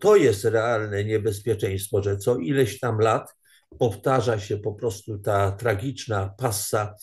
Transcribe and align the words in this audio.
to 0.00 0.16
jest 0.16 0.44
realne 0.44 1.04
niebezpieczeństwo, 1.04 2.02
że 2.02 2.16
co 2.16 2.36
ileś 2.36 2.80
tam 2.80 2.98
lat 2.98 3.34
powtarza 3.78 4.38
się 4.38 4.58
po 4.58 4.72
prostu 4.72 5.18
ta 5.18 5.52
tragiczna 5.52 6.34
passa 6.38 6.94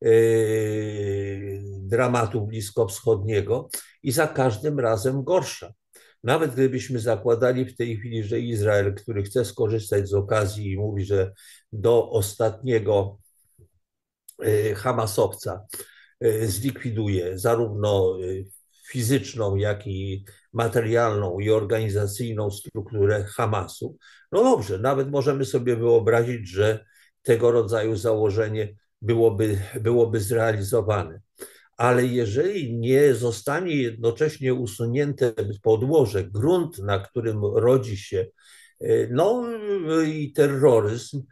yy, 0.00 1.60
dramatu 1.78 2.46
bliskowschodniego 2.46 3.68
i 4.02 4.12
za 4.12 4.26
każdym 4.26 4.80
razem 4.80 5.24
gorsza. 5.24 5.72
Nawet 6.24 6.52
gdybyśmy 6.52 6.98
zakładali 6.98 7.64
w 7.64 7.76
tej 7.76 7.96
chwili, 7.96 8.24
że 8.24 8.40
Izrael, 8.40 8.94
który 8.94 9.22
chce 9.22 9.44
skorzystać 9.44 10.08
z 10.08 10.14
okazji 10.14 10.72
i 10.72 10.76
mówi, 10.76 11.04
że 11.04 11.32
do 11.72 12.10
ostatniego 12.10 13.18
yy, 14.38 14.74
Hamasowca 14.74 15.66
yy, 16.20 16.48
zlikwiduje 16.48 17.38
zarówno 17.38 18.18
fizyczną, 18.90 19.56
jak 19.56 19.86
i 19.86 20.24
materialną 20.56 21.38
i 21.38 21.50
organizacyjną 21.50 22.50
strukturę 22.50 23.24
Hamasu. 23.24 23.96
No 24.32 24.42
dobrze, 24.42 24.78
nawet 24.78 25.10
możemy 25.10 25.44
sobie 25.44 25.76
wyobrazić, 25.76 26.48
że 26.48 26.84
tego 27.22 27.50
rodzaju 27.50 27.96
założenie 27.96 28.74
byłoby, 29.02 29.58
byłoby 29.80 30.20
zrealizowane. 30.20 31.20
Ale 31.76 32.06
jeżeli 32.06 32.76
nie 32.78 33.14
zostanie 33.14 33.76
jednocześnie 33.76 34.54
usunięte 34.54 35.32
podłoże, 35.62 36.24
grunt, 36.24 36.78
na 36.78 36.98
którym 36.98 37.44
rodzi 37.44 37.96
się 37.96 38.26
no 39.10 39.44
i 40.06 40.32
terroryzm, 40.32 41.22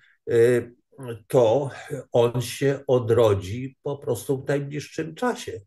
to 1.27 1.71
on 2.13 2.43
się 2.43 2.81
odrodzi 2.87 3.77
po 3.83 3.99
prostu 3.99 4.43
w 4.43 4.49
najbliższym 4.49 5.15
czasie. 5.15 5.61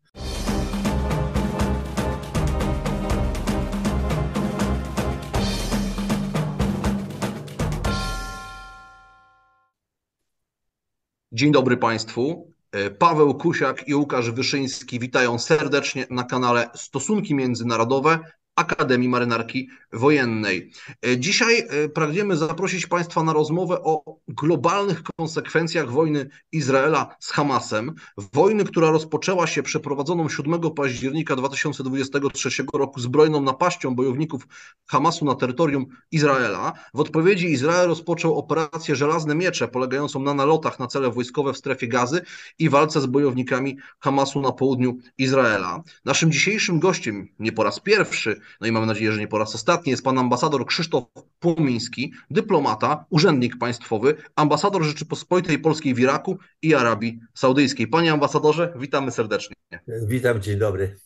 Dzień 11.37 11.51
dobry 11.51 11.77
Państwu. 11.77 12.53
E, 12.71 12.91
Paweł 12.91 13.35
Kusiak 13.35 13.87
i 13.87 13.95
Łukasz 13.95 14.31
Wyszyński 14.31 14.99
witają 14.99 15.39
serdecznie 15.39 16.07
na 16.09 16.23
kanale 16.23 16.69
Stosunki 16.75 17.35
Międzynarodowe 17.35 18.19
Akademii 18.57 19.09
Marynarki 19.09 19.69
Wojennej. 19.93 20.71
E, 21.05 21.17
dzisiaj 21.17 21.59
e, 21.59 21.89
pragniemy 21.89 22.37
zaprosić 22.37 22.87
Państwa 22.87 23.23
na 23.23 23.33
rozmowę 23.33 23.81
o 23.81 24.19
globalnych 24.27 25.03
konsekwencjach 25.03 25.91
wojny 25.91 26.29
Izraela 26.51 27.15
z 27.19 27.31
Hamasem. 27.31 27.93
Wojny, 28.33 28.63
która 28.63 28.91
rozpoczęła 28.91 29.47
się 29.47 29.63
przeprowadzoną 29.63 30.29
7 30.29 30.61
października 30.75 31.35
2023 31.35 32.49
roku 32.73 32.99
zbrojną 32.99 33.41
napaścią 33.41 33.95
bojowników 33.95 34.47
Hamasu 34.87 35.25
na 35.25 35.35
terytorium 35.35 35.85
Izraela. 36.11 36.73
W 36.93 36.99
odpowiedzi 36.99 37.51
Izrael 37.51 37.87
rozpoczął 37.87 38.37
operację 38.37 38.95
Żelazne 38.95 39.35
Miecze, 39.35 39.67
polegającą 39.67 40.19
na 40.19 40.33
nalotach 40.33 40.79
na 40.79 40.87
cele 40.87 41.11
wojskowe 41.11 41.53
w 41.53 41.57
strefie 41.57 41.87
gazy 41.87 42.21
i 42.59 42.69
walce 42.69 43.01
z 43.01 43.05
bojownikami 43.05 43.77
Hamasu 43.99 44.41
na 44.41 44.51
południu 44.51 44.97
Izraela. 45.17 45.83
Naszym 46.05 46.31
dzisiejszym 46.31 46.79
gościem, 46.79 47.27
nie 47.39 47.51
po 47.51 47.63
raz 47.63 47.79
pierwszy, 47.79 48.41
no 48.61 48.67
i 48.67 48.71
mamy 48.71 48.85
nadzieję, 48.85 49.11
że 49.11 49.19
nie 49.19 49.27
po 49.27 49.37
raz 49.37 49.55
ostatni, 49.55 49.91
jest 49.91 50.03
pan 50.03 50.17
ambasador 50.17 50.65
Krzysztof 50.65 51.03
Płomiński, 51.39 52.13
dyplomata, 52.29 53.05
urzędnik 53.09 53.57
państwowy, 53.57 54.15
ambasador 54.35 54.83
Rzeczypospolitej 54.83 55.59
Polskiej 55.59 55.93
w 55.93 55.99
Iraku 55.99 56.37
i 56.61 56.75
Arabii 56.75 57.19
Saudyjskiej. 57.33 57.87
Panie 57.87 58.11
ambasadorze, 58.11 58.73
witamy 58.75 59.11
serdecznie. 59.11 59.55
Witam, 59.87 60.41
dzień 60.41 60.59
dobry. 60.59 60.99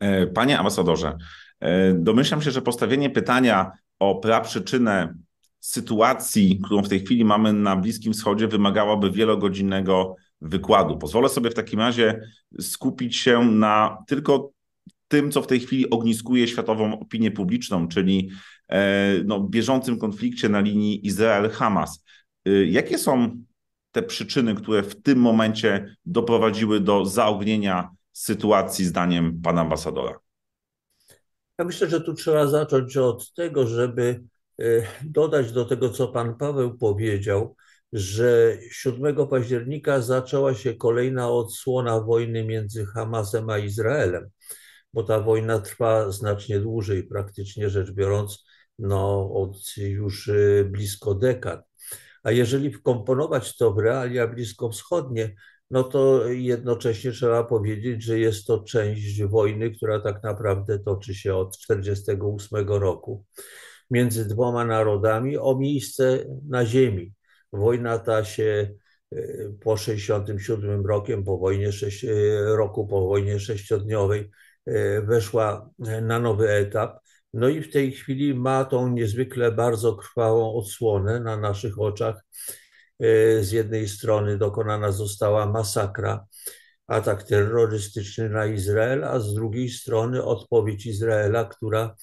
E, 0.00 0.26
panie 0.26 0.58
ambasadorze, 0.58 1.18
e, 1.60 1.94
domyślam 1.94 2.42
się, 2.42 2.50
że 2.50 2.62
postawienie 2.62 3.10
pytania 3.10 3.72
o 3.98 4.14
praprzyczynę 4.14 5.14
sytuacji, 5.60 6.60
którą 6.64 6.82
w 6.82 6.88
tej 6.88 7.00
chwili 7.00 7.24
mamy 7.24 7.52
na 7.52 7.76
Bliskim 7.76 8.12
Wschodzie, 8.12 8.48
wymagałoby 8.48 9.10
wielogodzinnego 9.10 10.16
wykładu. 10.40 10.98
Pozwolę 10.98 11.28
sobie 11.28 11.50
w 11.50 11.54
takim 11.54 11.80
razie 11.80 12.20
skupić 12.60 13.16
się 13.16 13.44
na 13.44 13.98
tylko 14.06 14.50
tym, 15.08 15.30
co 15.30 15.42
w 15.42 15.46
tej 15.46 15.60
chwili 15.60 15.90
ogniskuje 15.90 16.48
światową 16.48 17.00
opinię 17.00 17.30
publiczną, 17.30 17.88
czyli 17.88 18.30
e, 18.68 19.14
no, 19.24 19.40
bieżącym 19.40 19.98
konflikcie 19.98 20.48
na 20.48 20.60
linii 20.60 21.02
Izrael-Hamas. 21.08 21.88
E, 22.44 22.50
jakie 22.64 22.98
są 22.98 23.42
te 23.92 24.02
przyczyny, 24.02 24.54
które 24.54 24.82
w 24.82 25.02
tym 25.02 25.18
momencie 25.18 25.96
doprowadziły 26.04 26.80
do 26.80 27.04
zaognienia 27.04 27.90
sytuacji, 28.12 28.84
zdaniem 28.84 29.40
pana 29.42 29.60
ambasadora? 29.60 30.18
Ja 31.58 31.64
myślę, 31.64 31.88
że 31.88 32.00
tu 32.00 32.14
trzeba 32.14 32.46
zacząć 32.46 32.96
od 32.96 33.34
tego, 33.34 33.66
żeby 33.66 34.24
e, 34.60 34.64
dodać 35.04 35.52
do 35.52 35.64
tego, 35.64 35.90
co 35.90 36.08
pan 36.08 36.36
Paweł 36.36 36.78
powiedział, 36.78 37.56
że 37.92 38.58
7 38.70 39.28
października 39.28 40.00
zaczęła 40.00 40.54
się 40.54 40.74
kolejna 40.74 41.30
odsłona 41.30 42.00
wojny 42.00 42.44
między 42.44 42.86
Hamasem 42.86 43.50
a 43.50 43.58
Izraelem 43.58 44.30
bo 44.96 45.02
ta 45.02 45.20
wojna 45.20 45.58
trwa 45.58 46.10
znacznie 46.10 46.60
dłużej, 46.60 47.04
praktycznie 47.04 47.70
rzecz 47.70 47.92
biorąc, 47.92 48.44
no, 48.78 49.32
od 49.34 49.76
już 49.76 50.28
y, 50.28 50.68
blisko 50.70 51.14
dekad. 51.14 51.64
A 52.22 52.30
jeżeli 52.30 52.72
wkomponować 52.72 53.56
to 53.56 53.72
w 53.72 53.78
realia 53.78 54.26
bliskowschodnie, 54.26 55.34
no 55.70 55.84
to 55.84 56.28
jednocześnie 56.28 57.12
trzeba 57.12 57.44
powiedzieć, 57.44 58.02
że 58.02 58.18
jest 58.18 58.46
to 58.46 58.64
część 58.64 59.22
wojny, 59.22 59.70
która 59.70 60.00
tak 60.00 60.22
naprawdę 60.22 60.78
toczy 60.78 61.14
się 61.14 61.34
od 61.34 61.56
1948 61.56 62.68
roku 62.68 63.24
między 63.90 64.28
dwoma 64.28 64.64
narodami 64.64 65.38
o 65.38 65.58
miejsce 65.58 66.24
na 66.48 66.66
ziemi. 66.66 67.12
Wojna 67.52 67.98
ta 67.98 68.24
się 68.24 68.70
y, 69.12 69.54
po 69.60 69.76
67 69.76 70.86
rokiem, 70.86 71.24
po 71.24 71.38
wojnie, 71.38 71.70
y, 72.04 72.56
roku 72.56 72.86
po 72.86 73.00
wojnie 73.06 73.40
sześciodniowej 73.40 74.30
weszła 75.02 75.70
na 76.02 76.18
nowy 76.20 76.50
etap. 76.50 76.98
No 77.32 77.48
i 77.48 77.62
w 77.62 77.72
tej 77.72 77.92
chwili 77.92 78.34
ma 78.34 78.64
tą 78.64 78.88
niezwykle 78.88 79.52
bardzo 79.52 79.96
krwawą 79.96 80.54
odsłonę 80.54 81.20
na 81.20 81.36
naszych 81.36 81.80
oczach. 81.80 82.24
E, 83.00 83.42
z 83.42 83.52
jednej 83.52 83.88
strony 83.88 84.38
dokonana 84.38 84.92
została 84.92 85.46
masakra, 85.46 86.26
atak 86.86 87.22
terrorystyczny 87.22 88.28
na 88.28 88.46
Izrael, 88.46 89.04
a 89.04 89.20
z 89.20 89.34
drugiej 89.34 89.68
strony 89.68 90.24
odpowiedź 90.24 90.86
Izraela, 90.86 91.44
która 91.44 91.96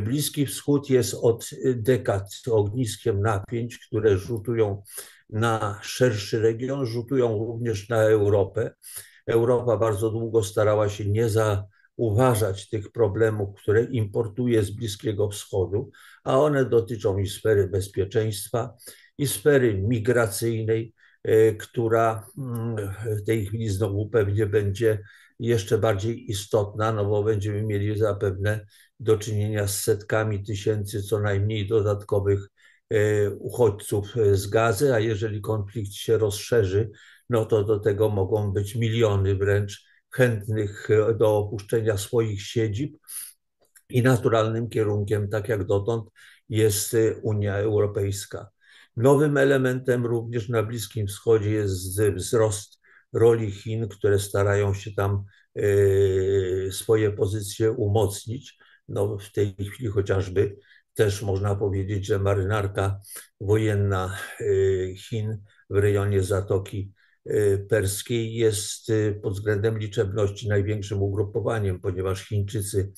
Bliski 0.00 0.46
Wschód 0.46 0.90
jest 0.90 1.14
od 1.14 1.50
dekad 1.64 2.28
ogniskiem 2.50 3.20
napięć, 3.20 3.78
które 3.78 4.18
rzutują 4.18 4.82
na 5.30 5.78
szerszy 5.82 6.40
region, 6.40 6.86
rzutują 6.86 7.38
również 7.38 7.88
na 7.88 8.02
Europę. 8.02 8.70
Europa 9.26 9.76
bardzo 9.76 10.10
długo 10.10 10.42
starała 10.42 10.88
się 10.88 11.04
nie 11.04 11.28
zauważać 11.28 12.68
tych 12.68 12.92
problemów, 12.92 13.62
które 13.62 13.84
importuje 13.84 14.62
z 14.62 14.70
Bliskiego 14.70 15.30
Wschodu, 15.30 15.90
a 16.24 16.38
one 16.38 16.64
dotyczą 16.64 17.18
i 17.18 17.26
sfery 17.26 17.68
bezpieczeństwa, 17.68 18.76
i 19.18 19.26
sfery 19.26 19.74
migracyjnej, 19.74 20.94
e, 21.24 21.52
która 21.52 22.26
mm, 22.38 22.76
w 23.22 23.26
tej 23.26 23.46
chwili 23.46 23.68
znowu 23.68 24.08
pewnie 24.08 24.46
będzie 24.46 24.98
jeszcze 25.38 25.78
bardziej 25.78 26.30
istotna, 26.30 26.92
no 26.92 27.04
bo 27.04 27.22
będziemy 27.22 27.62
mieli 27.62 27.98
zapewne 27.98 28.66
do 29.00 29.18
czynienia 29.18 29.66
z 29.66 29.80
setkami 29.80 30.44
tysięcy 30.44 31.02
co 31.02 31.20
najmniej 31.20 31.68
dodatkowych 31.68 32.48
uchodźców 33.38 34.14
z 34.32 34.46
Gazy, 34.46 34.94
a 34.94 34.98
jeżeli 34.98 35.40
konflikt 35.40 35.92
się 35.92 36.18
rozszerzy, 36.18 36.90
no 37.30 37.46
to 37.46 37.64
do 37.64 37.78
tego 37.78 38.08
mogą 38.08 38.52
być 38.52 38.74
miliony 38.74 39.34
wręcz 39.36 39.84
chętnych 40.10 40.88
do 41.18 41.36
opuszczenia 41.36 41.96
swoich 41.96 42.42
siedzib 42.42 42.96
i 43.88 44.02
naturalnym 44.02 44.68
kierunkiem, 44.68 45.28
tak 45.28 45.48
jak 45.48 45.64
dotąd, 45.64 46.10
jest 46.48 46.96
Unia 47.22 47.56
Europejska. 47.56 48.48
Nowym 48.96 49.36
elementem 49.36 50.06
również 50.06 50.48
na 50.48 50.62
Bliskim 50.62 51.06
Wschodzie 51.06 51.50
jest 51.50 52.00
wzrost 52.16 52.80
roli 53.12 53.50
Chin, 53.50 53.88
które 53.88 54.18
starają 54.18 54.74
się 54.74 54.92
tam 54.92 55.24
e, 55.54 55.62
swoje 56.72 57.12
pozycje 57.12 57.70
umocnić. 57.70 58.58
No, 58.88 59.18
w 59.18 59.32
tej 59.32 59.54
chwili 59.54 59.88
chociażby 59.88 60.56
też 60.98 61.22
można 61.22 61.54
powiedzieć, 61.54 62.06
że 62.06 62.18
marynarka 62.18 63.00
wojenna 63.40 64.16
e, 64.40 64.44
Chin 64.94 65.38
w 65.70 65.76
rejonie 65.76 66.22
Zatoki 66.22 66.92
e, 67.26 67.58
Perskiej 67.58 68.34
jest 68.34 68.92
pod 69.22 69.32
względem 69.32 69.78
liczebności 69.78 70.48
największym 70.48 71.02
ugrupowaniem, 71.02 71.80
ponieważ 71.80 72.28
Chińczycy 72.28 72.92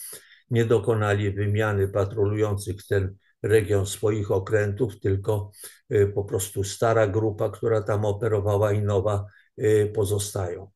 nie 0.50 0.64
dokonali 0.64 1.31
wymiany 1.31 1.88
patrolujących 1.88 2.87
ten 2.87 3.17
region 3.43 3.87
swoich 3.87 4.31
okrętów, 4.31 5.00
tylko 5.00 5.50
po 6.14 6.25
prostu 6.25 6.64
stara 6.64 7.06
grupa, 7.06 7.50
która 7.50 7.82
tam 7.82 8.05
operowała 8.05 8.73
i 8.73 8.82
nowa 8.82 9.26
Y, 9.61 9.93
pozostają. 9.94 10.70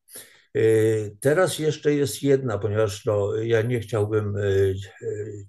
Y, 0.57 1.17
teraz 1.19 1.59
jeszcze 1.59 1.93
jest 1.93 2.23
jedna, 2.23 2.57
ponieważ 2.57 3.05
no, 3.05 3.35
ja 3.35 3.61
nie 3.61 3.79
chciałbym 3.79 4.37
y, 4.37 4.75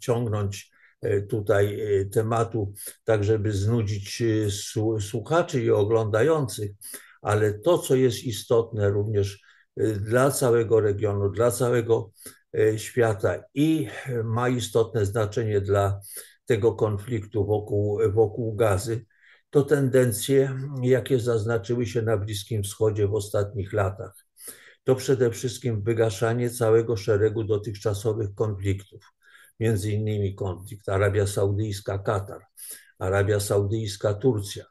ciągnąć 0.01 0.71
tutaj 1.29 1.79
tematu, 2.13 2.73
tak 3.05 3.25
żeby 3.25 3.53
znudzić 3.53 4.23
słuchaczy 5.01 5.63
i 5.63 5.71
oglądających, 5.71 6.71
ale 7.23 7.59
to, 7.59 7.79
co 7.79 7.95
jest 7.95 8.25
istotne 8.25 8.91
również 8.91 9.41
dla 10.01 10.31
całego 10.31 10.81
regionu, 10.81 11.31
dla 11.31 11.51
całego 11.51 12.11
świata 12.77 13.43
i 13.55 13.89
ma 14.25 14.49
istotne 14.49 15.07
znaczenie 15.07 15.61
dla 15.61 16.01
tego 16.47 16.73
konfliktu 16.73 17.47
wokół, 17.47 17.99
wokół 18.13 18.55
gazy, 18.55 19.05
to 19.51 19.63
tendencje, 19.63 20.59
jakie 20.83 21.21
zaznaczyły 21.21 21.87
się 21.87 22.03
na 22.03 22.17
Bliskim 22.17 22.63
Wschodzie 22.63 23.09
w 23.09 23.15
ostatnich 23.15 23.73
latach. 23.73 24.27
To 24.85 24.95
przede 24.95 25.31
wszystkim 25.31 25.83
wygaszanie 25.83 26.51
całego 26.51 26.97
szeregu 26.97 27.45
dotychczasowych 27.45 28.35
konfliktów, 28.35 29.13
między 29.61 29.93
innymi 29.93 30.35
konflikt 30.35 30.89
Arabia 30.89 31.25
Saudyjska-Katar, 31.25 32.41
Arabia 32.99 33.41
Saudyjska-Turcja, 33.41 34.65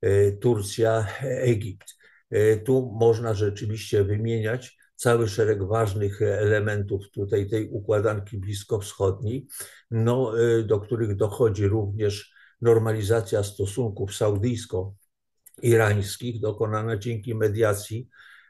e, 0.00 0.32
Turcja-Egipt. 0.32 1.96
E, 2.30 2.56
tu 2.56 2.96
można 3.00 3.34
rzeczywiście 3.34 4.04
wymieniać 4.04 4.80
cały 5.00 5.28
szereg 5.28 5.62
ważnych 5.62 6.22
elementów 6.22 7.10
tutaj 7.10 7.48
tej 7.48 7.68
układanki 7.68 8.38
bliskowschodniej, 8.38 9.46
no, 9.90 10.40
e, 10.40 10.62
do 10.62 10.80
których 10.80 11.16
dochodzi 11.16 11.66
również 11.66 12.32
normalizacja 12.60 13.42
stosunków 13.42 14.14
saudyjsko-irańskich 14.14 16.40
dokonana 16.40 16.96
dzięki 16.96 17.34
mediacji 17.34 18.08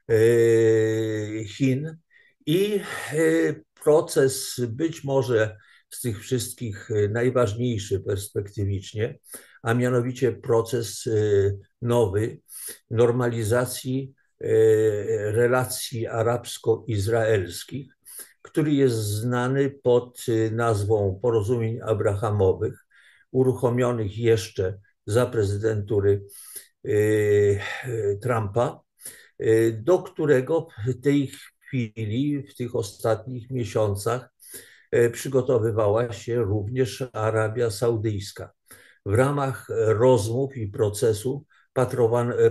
e, 0.09 0.15
Chin 1.45 1.97
i 2.47 2.81
e, 3.13 3.55
proces 3.83 4.61
być 4.69 5.05
może 5.05 5.59
z 5.91 6.01
tych 6.01 6.21
wszystkich 6.21 6.89
najważniejszy 7.11 8.01
perspektywicznie, 8.01 9.19
a 9.63 9.75
mianowicie 9.75 10.33
proces 10.33 11.07
e, 11.07 11.11
nowy 11.83 12.41
normalizacji 12.91 14.15
relacji 15.33 16.07
arabsko-izraelskich, 16.07 17.93
który 18.43 18.73
jest 18.73 18.97
znany 18.97 19.71
pod 19.71 20.27
nazwą 20.51 21.19
porozumień 21.23 21.81
abrahamowych, 21.81 22.87
uruchomionych 23.31 24.19
jeszcze 24.19 24.79
za 25.07 25.27
prezydentury 25.27 26.25
y, 26.87 27.61
Trumpa, 28.23 28.81
y, 29.41 29.81
do 29.83 29.99
którego 29.99 30.69
w 30.87 31.01
tej 31.01 31.31
chwili, 31.67 32.43
w 32.43 32.55
tych 32.55 32.77
ostatnich 32.77 33.51
miesiącach 33.51 34.23
y, 34.25 34.40
przygotowywała 35.13 36.13
się 36.13 36.43
również 36.43 37.05
Arabia 37.13 37.71
Saudyjska. 37.71 38.53
W 39.07 39.15
ramach 39.15 39.67
rozmów 39.87 40.57
i 40.57 40.69
procesu 40.69 41.45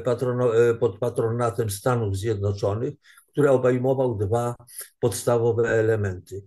patrono, 0.03 0.51
pod 0.79 0.99
patronatem 0.99 1.69
Stanów 1.69 2.17
Zjednoczonych, 2.17 2.93
który 3.31 3.49
obejmował 3.49 4.17
dwa 4.17 4.55
podstawowe 4.99 5.69
elementy. 5.69 6.43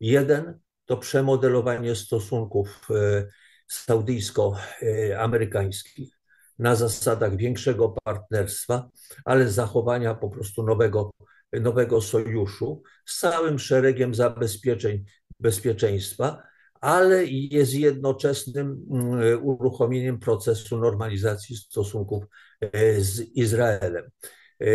Jeden 0.00 0.58
to 0.86 0.96
przemodelowanie 0.96 1.94
stosunków 1.94 2.88
saudyjsko-amerykańskich 3.68 6.10
na 6.58 6.74
zasadach 6.74 7.36
większego 7.36 7.94
partnerstwa, 8.04 8.88
ale 9.24 9.48
zachowania 9.48 10.14
po 10.14 10.30
prostu 10.30 10.62
nowego, 10.62 11.10
nowego 11.52 12.00
sojuszu 12.00 12.82
z 13.06 13.18
całym 13.18 13.58
szeregiem 13.58 14.14
zabezpieczeń 14.14 15.04
bezpieczeństwa, 15.40 16.42
ale 16.80 17.24
jest 17.26 17.74
jednoczesnym 17.74 18.86
mm, 18.90 19.44
uruchomieniem 19.46 20.18
procesu 20.18 20.78
normalizacji 20.78 21.56
stosunków 21.56 22.24
e, 22.60 23.00
z 23.00 23.20
Izraelem. 23.20 24.10
E, 24.60 24.66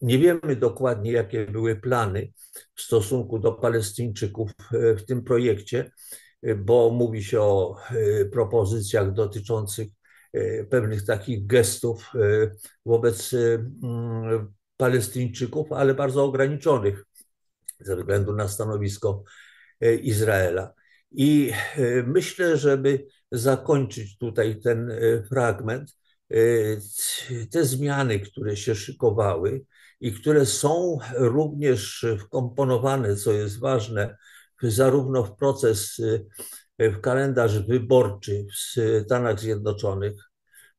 nie 0.00 0.18
wiemy 0.18 0.56
dokładnie, 0.56 1.12
jakie 1.12 1.46
były 1.46 1.76
plany 1.76 2.32
w 2.74 2.80
stosunku 2.80 3.38
do 3.38 3.52
Palestyńczyków 3.52 4.50
e, 4.50 4.96
w 4.96 5.04
tym 5.04 5.24
projekcie, 5.24 5.90
bo 6.56 6.90
mówi 6.90 7.24
się 7.24 7.40
o 7.40 7.76
propozycjach 8.32 9.12
dotyczących 9.12 9.88
pewnych 10.70 11.06
takich 11.06 11.46
gestów 11.46 12.10
wobec 12.86 13.34
mm, 13.34 14.52
Palestyńczyków, 14.76 15.72
ale 15.72 15.94
bardzo 15.94 16.24
ograniczonych 16.24 17.04
ze 17.80 17.96
względu 17.96 18.32
na 18.32 18.48
stanowisko 18.48 19.24
Izraela. 20.02 20.74
I 21.10 21.52
myślę, 22.06 22.56
żeby 22.56 23.06
zakończyć 23.32 24.18
tutaj 24.18 24.60
ten 24.60 24.92
fragment, 25.28 25.96
te 27.50 27.64
zmiany, 27.64 28.20
które 28.20 28.56
się 28.56 28.74
szykowały 28.74 29.64
i 30.00 30.12
które 30.12 30.46
są 30.46 30.98
również 31.14 32.06
wkomponowane, 32.20 33.16
co 33.16 33.32
jest 33.32 33.60
ważne, 33.60 34.16
zarówno 34.62 35.24
w 35.24 35.36
proces, 35.36 36.00
w 36.78 37.00
kalendarz 37.00 37.58
wyborczy 37.58 38.46
w 38.52 38.80
Stanach 39.04 39.40
Zjednoczonych, 39.40 40.12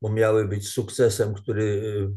bo 0.02 0.12
miały 0.12 0.48
być 0.48 0.70
sukcesem, 0.70 1.34
który 1.34 2.10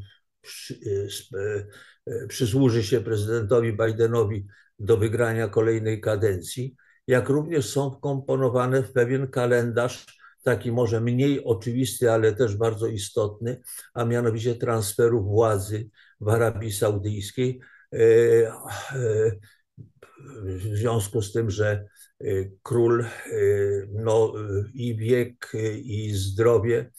przysłuży 2.29 2.85
się 2.85 3.01
prezydentowi 3.01 3.73
Bidenowi 3.73 4.47
do 4.79 4.97
wygrania 4.97 5.49
kolejnej 5.49 6.01
kadencji, 6.01 6.77
jak 7.07 7.29
również 7.29 7.71
są 7.71 7.91
wkomponowane 7.91 8.83
w 8.83 8.93
pewien 8.93 9.29
kalendarz, 9.29 10.07
taki 10.45 10.73
może 10.73 11.01
mniej 11.01 11.45
oczywisty, 11.45 12.13
ale 12.13 12.33
też 12.33 12.57
bardzo 12.57 12.87
istotny, 12.87 13.61
a 13.95 14.05
mianowicie 14.05 14.55
transferu 14.55 15.25
władzy 15.25 15.89
w 16.21 16.29
Arabii 16.29 16.73
Saudyjskiej 16.73 17.61
w 20.47 20.77
związku 20.77 21.23
z 21.23 21.33
tym, 21.33 21.51
że 21.51 21.85
y, 22.23 22.53
król 22.63 23.05
no, 23.89 24.33
i 24.75 24.97
wiek, 24.97 25.53
i 25.83 26.13
zdrowie 26.15 26.91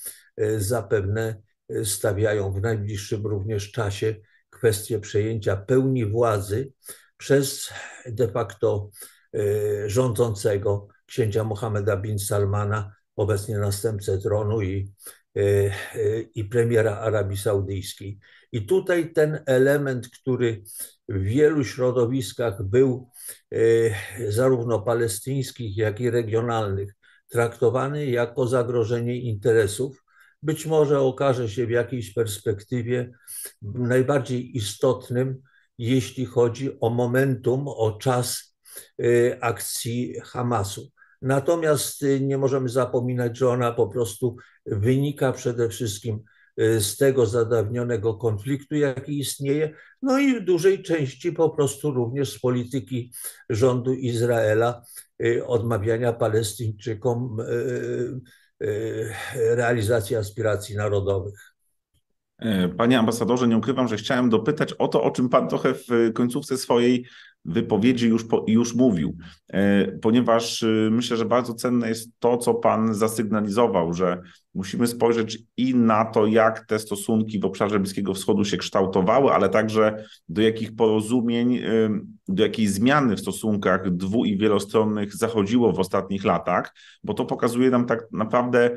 zapewne 0.57 1.41
stawiają 1.83 2.51
w 2.51 2.61
najbliższym 2.61 3.27
również 3.27 3.71
czasie 3.71 4.15
kwestię 4.49 4.99
przejęcia 4.99 5.57
pełni 5.57 6.05
władzy 6.05 6.71
przez 7.17 7.69
de 8.05 8.27
facto 8.27 8.89
rządzącego 9.85 10.87
księcia 11.05 11.43
Mohameda 11.43 11.97
bin 11.97 12.19
Salmana, 12.19 12.95
obecnie 13.15 13.57
następcę 13.57 14.17
tronu 14.17 14.61
i, 14.61 14.91
i 16.35 16.45
premiera 16.45 16.97
Arabii 16.97 17.37
Saudyjskiej. 17.37 18.19
I 18.51 18.65
tutaj 18.65 19.13
ten 19.13 19.43
element, 19.45 20.09
który 20.09 20.63
w 21.09 21.21
wielu 21.21 21.63
środowiskach 21.63 22.63
był 22.63 23.09
zarówno 24.29 24.79
palestyńskich, 24.79 25.77
jak 25.77 25.99
i 25.99 26.09
regionalnych, 26.09 26.93
traktowany 27.29 28.05
jako 28.05 28.47
zagrożenie 28.47 29.17
interesów, 29.21 30.03
być 30.43 30.65
może 30.65 30.99
okaże 30.99 31.49
się 31.49 31.67
w 31.67 31.69
jakiejś 31.69 32.13
perspektywie 32.13 33.11
najbardziej 33.61 34.57
istotnym, 34.57 35.41
jeśli 35.77 36.25
chodzi 36.25 36.79
o 36.79 36.89
momentum, 36.89 37.67
o 37.67 37.97
czas 38.01 38.56
akcji 39.41 40.15
Hamasu. 40.23 40.91
Natomiast 41.21 42.05
nie 42.21 42.37
możemy 42.37 42.69
zapominać, 42.69 43.37
że 43.37 43.49
ona 43.49 43.71
po 43.71 43.87
prostu 43.87 44.35
wynika 44.65 45.31
przede 45.31 45.69
wszystkim 45.69 46.23
z 46.57 46.97
tego 46.97 47.25
zadawnionego 47.25 48.13
konfliktu, 48.13 48.75
jaki 48.75 49.19
istnieje, 49.19 49.73
no 50.01 50.19
i 50.19 50.39
w 50.39 50.45
dużej 50.45 50.83
części 50.83 51.31
po 51.31 51.49
prostu 51.49 51.91
również 51.91 52.33
z 52.33 52.39
polityki 52.39 53.13
rządu 53.49 53.93
Izraela 53.93 54.81
odmawiania 55.45 56.13
Palestyńczykom 56.13 57.37
realizacji 59.35 60.15
aspiracji 60.15 60.75
narodowych. 60.75 61.53
Panie 62.77 62.99
ambasadorze, 62.99 63.47
nie 63.47 63.57
ukrywam, 63.57 63.87
że 63.87 63.97
chciałem 63.97 64.29
dopytać 64.29 64.73
o 64.73 64.87
to, 64.87 65.03
o 65.03 65.11
czym 65.11 65.29
Pan 65.29 65.49
trochę 65.49 65.73
w 65.73 66.13
końcówce 66.13 66.57
swojej 66.57 67.07
wypowiedzi 67.47 68.07
już, 68.07 68.23
po, 68.23 68.45
już 68.47 68.75
mówił, 68.75 69.17
e, 69.47 69.87
ponieważ 69.87 70.63
y, 70.63 70.89
myślę, 70.91 71.17
że 71.17 71.25
bardzo 71.25 71.53
cenne 71.53 71.89
jest 71.89 72.09
to, 72.19 72.37
co 72.37 72.53
Pan 72.53 72.93
zasygnalizował, 72.93 73.93
że 73.93 74.21
musimy 74.53 74.87
spojrzeć 74.87 75.39
i 75.57 75.75
na 75.75 76.05
to, 76.05 76.25
jak 76.25 76.65
te 76.65 76.79
stosunki 76.79 77.39
w 77.39 77.45
obszarze 77.45 77.79
Bliskiego 77.79 78.13
Wschodu 78.13 78.45
się 78.45 78.57
kształtowały, 78.57 79.31
ale 79.31 79.49
także 79.49 80.05
do 80.29 80.41
jakich 80.41 80.75
porozumień, 80.75 81.55
y, 81.55 81.89
do 82.27 82.43
jakiej 82.43 82.67
zmiany 82.67 83.15
w 83.15 83.19
stosunkach 83.19 83.91
dwu 83.91 84.25
i 84.25 84.37
wielostronnych 84.37 85.15
zachodziło 85.15 85.73
w 85.73 85.79
ostatnich 85.79 86.23
latach, 86.23 86.75
bo 87.03 87.13
to 87.13 87.25
pokazuje 87.25 87.69
nam 87.69 87.85
tak 87.85 88.03
naprawdę 88.11 88.69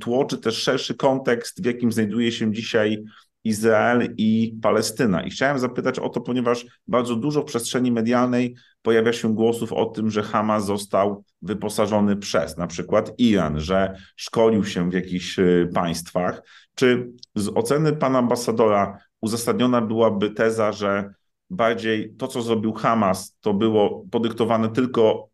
tło, 0.00 0.24
czy 0.24 0.38
też 0.38 0.62
szerszy 0.62 0.94
kontekst, 0.94 1.62
w 1.62 1.66
jakim 1.66 1.92
znajduje 1.92 2.32
się 2.32 2.52
dzisiaj 2.52 3.04
Izrael 3.44 4.14
i 4.16 4.58
Palestyna. 4.62 5.22
I 5.22 5.30
chciałem 5.30 5.58
zapytać 5.58 5.98
o 5.98 6.08
to, 6.08 6.20
ponieważ 6.20 6.66
bardzo 6.86 7.16
dużo 7.16 7.42
w 7.42 7.44
przestrzeni 7.44 7.92
medialnej 7.92 8.56
pojawia 8.82 9.12
się 9.12 9.34
głosów 9.34 9.72
o 9.72 9.84
tym, 9.84 10.10
że 10.10 10.22
Hamas 10.22 10.66
został 10.66 11.24
wyposażony 11.42 12.16
przez 12.16 12.56
na 12.56 12.66
przykład 12.66 13.12
Iran, 13.18 13.60
że 13.60 13.96
szkolił 14.16 14.64
się 14.64 14.90
w 14.90 14.92
jakichś 14.92 15.38
y, 15.38 15.68
państwach. 15.74 16.42
Czy 16.74 17.12
z 17.34 17.48
oceny 17.48 17.92
pana 17.92 18.18
ambasadora 18.18 18.98
uzasadniona 19.20 19.80
byłaby 19.80 20.30
teza, 20.30 20.72
że 20.72 21.14
bardziej 21.50 22.14
to, 22.14 22.28
co 22.28 22.42
zrobił 22.42 22.72
Hamas, 22.72 23.36
to 23.40 23.54
było 23.54 24.04
podyktowane 24.10 24.68
tylko 24.68 25.31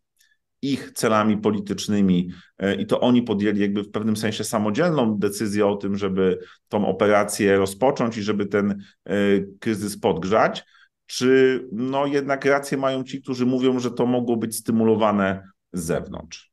ich 0.62 0.92
celami 0.92 1.36
politycznymi 1.36 2.30
e, 2.58 2.74
i 2.74 2.86
to 2.86 3.00
oni 3.00 3.22
podjęli 3.22 3.60
jakby 3.60 3.82
w 3.82 3.90
pewnym 3.90 4.16
sensie 4.16 4.44
samodzielną 4.44 5.18
decyzję 5.18 5.66
o 5.66 5.76
tym, 5.76 5.96
żeby 5.96 6.38
tą 6.68 6.86
operację 6.86 7.56
rozpocząć 7.56 8.16
i 8.16 8.22
żeby 8.22 8.46
ten 8.46 8.82
e, 9.04 9.14
kryzys 9.60 10.00
podgrzać, 10.00 10.64
czy 11.06 11.60
no 11.72 12.06
jednak 12.06 12.44
rację 12.44 12.78
mają 12.78 13.04
ci, 13.04 13.22
którzy 13.22 13.46
mówią, 13.46 13.78
że 13.78 13.90
to 13.90 14.06
mogło 14.06 14.36
być 14.36 14.56
stymulowane 14.56 15.42
z 15.72 15.84
zewnątrz? 15.84 16.50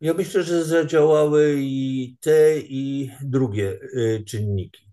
Ja 0.00 0.14
myślę, 0.14 0.42
że 0.42 0.64
zadziałały 0.64 1.56
i 1.58 2.16
te, 2.20 2.58
i 2.58 3.10
drugie 3.22 3.78
e, 3.96 4.24
czynniki. 4.24 4.91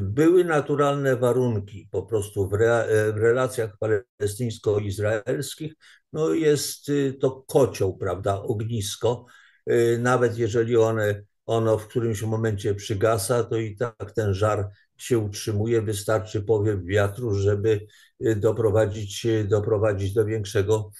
Były 0.00 0.44
naturalne 0.44 1.16
warunki 1.16 1.88
po 1.90 2.02
prostu 2.02 2.48
w, 2.48 2.54
re, 2.54 2.86
w 3.12 3.16
relacjach 3.16 3.78
palestyńsko-izraelskich, 3.78 5.74
no 6.12 6.34
jest 6.34 6.88
y, 6.88 7.12
to 7.20 7.44
kocioł, 7.48 7.96
prawda, 7.96 8.42
ognisko. 8.42 9.26
Y, 9.70 9.98
nawet 10.00 10.38
jeżeli 10.38 10.76
one, 10.76 11.22
ono 11.46 11.78
w 11.78 11.88
którymś 11.88 12.22
momencie 12.22 12.74
przygasa, 12.74 13.44
to 13.44 13.56
i 13.56 13.76
tak 13.76 14.12
ten 14.14 14.34
żar 14.34 14.68
się 14.96 15.18
utrzymuje, 15.18 15.82
wystarczy 15.82 16.42
powiew 16.42 16.84
wiatru, 16.84 17.34
żeby 17.34 17.86
y, 18.26 18.36
doprowadzić, 18.36 19.26
doprowadzić 19.44 20.12
do 20.12 20.24
większego 20.24 20.90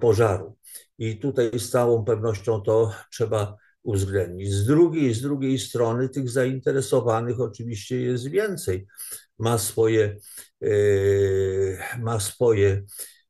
pożaru. 0.00 0.56
I 0.98 1.18
tutaj 1.18 1.50
z 1.58 1.70
całą 1.70 2.04
pewnością 2.04 2.60
to 2.60 2.92
trzeba 3.10 3.56
uwzględnić. 3.84 4.52
Z 4.52 4.66
drugiej, 4.66 5.14
z 5.14 5.22
drugiej 5.22 5.58
strony 5.58 6.08
tych 6.08 6.30
zainteresowanych 6.30 7.40
oczywiście 7.40 8.00
jest 8.00 8.28
więcej. 8.28 8.86
Ma 9.38 9.58
swoje, 9.58 10.16
ma 11.98 12.20
swoje 12.20 12.82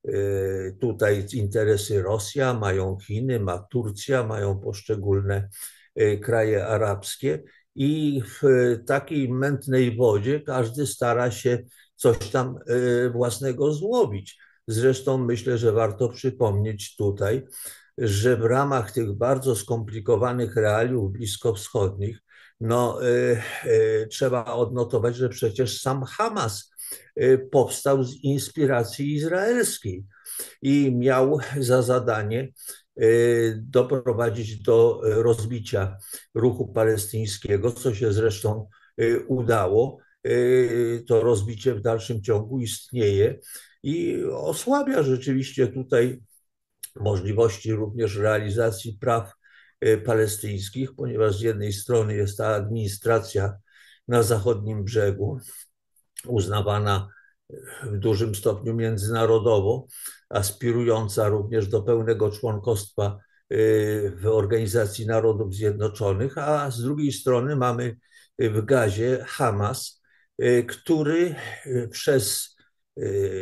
Y, 0.09 0.77
tutaj 0.81 1.27
interesy 1.33 2.03
Rosja, 2.03 2.55
mają 2.55 2.99
Chiny, 2.99 3.41
ma 3.41 3.59
Turcja, 3.59 4.25
mają 4.25 4.59
poszczególne 4.59 5.49
y, 6.01 6.19
kraje 6.19 6.67
arabskie 6.67 7.43
i 7.75 8.23
w 8.27 8.43
takiej 8.87 9.29
mętnej 9.29 9.97
wodzie 9.97 10.41
każdy 10.41 10.87
stara 10.87 11.31
się 11.31 11.59
coś 11.97 12.19
tam 12.19 12.59
własnego 13.13 13.73
złowić. 13.73 14.39
Zresztą 14.69 15.19
myślę, 15.19 15.59
że 15.59 15.73
warto 15.73 16.09
przypomnieć 16.09 16.97
tutaj, 16.97 17.43
że 17.99 18.37
w 18.37 18.45
ramach 18.45 18.93
tych 18.93 19.13
bardzo 19.13 19.57
skomplikowanych 19.57 20.57
realiów 20.57 21.13
bliskowschodnich, 21.13 22.19
no, 22.61 23.09
y, 23.09 23.43
y, 23.67 24.07
trzeba 24.11 24.45
odnotować, 24.45 25.17
że 25.17 25.29
przecież 25.29 25.81
sam 25.81 26.05
Hamas 26.05 26.75
Y, 27.23 27.49
powstał 27.51 28.05
z 28.05 28.15
inspiracji 28.15 29.15
izraelskiej 29.15 30.05
i 30.63 30.93
miał 30.93 31.39
za 31.59 31.83
zadanie 31.83 32.53
doprowadzić 33.57 34.63
do 34.63 35.01
rozbicia 35.03 35.97
ruchu 36.35 36.69
palestyńskiego, 36.69 37.73
co 37.73 37.95
się 37.95 38.13
zresztą 38.13 38.69
udało. 39.27 39.99
To 41.09 41.21
rozbicie 41.23 41.75
w 41.75 41.81
dalszym 41.81 42.23
ciągu 42.23 42.61
istnieje 42.61 43.39
i 43.83 44.25
osłabia 44.33 45.03
rzeczywiście 45.03 45.67
tutaj 45.67 46.21
możliwości 46.97 47.73
również 47.73 48.17
realizacji 48.17 48.99
praw 49.01 49.33
palestyńskich, 50.05 50.95
ponieważ 50.97 51.39
z 51.39 51.41
jednej 51.41 51.73
strony 51.73 52.15
jest 52.15 52.39
ta 52.39 52.55
administracja 52.55 53.57
na 54.09 54.23
zachodnim 54.23 54.85
brzegu, 54.85 55.39
uznawana 56.27 57.09
w 57.83 57.99
dużym 57.99 58.35
stopniu 58.35 58.75
międzynarodowo, 58.75 59.87
aspirująca 60.29 61.29
również 61.29 61.69
do 61.69 61.83
pełnego 61.83 62.31
członkostwa 62.31 63.19
y, 63.53 64.13
w 64.17 64.27
Organizacji 64.27 65.07
Narodów 65.07 65.55
Zjednoczonych, 65.55 66.39
a 66.39 66.71
z 66.71 66.83
drugiej 66.83 67.13
strony 67.13 67.57
mamy 67.57 67.97
w 68.39 68.65
gazie 68.65 69.25
Hamas, 69.29 70.03
który 70.69 71.35
przez 71.91 72.54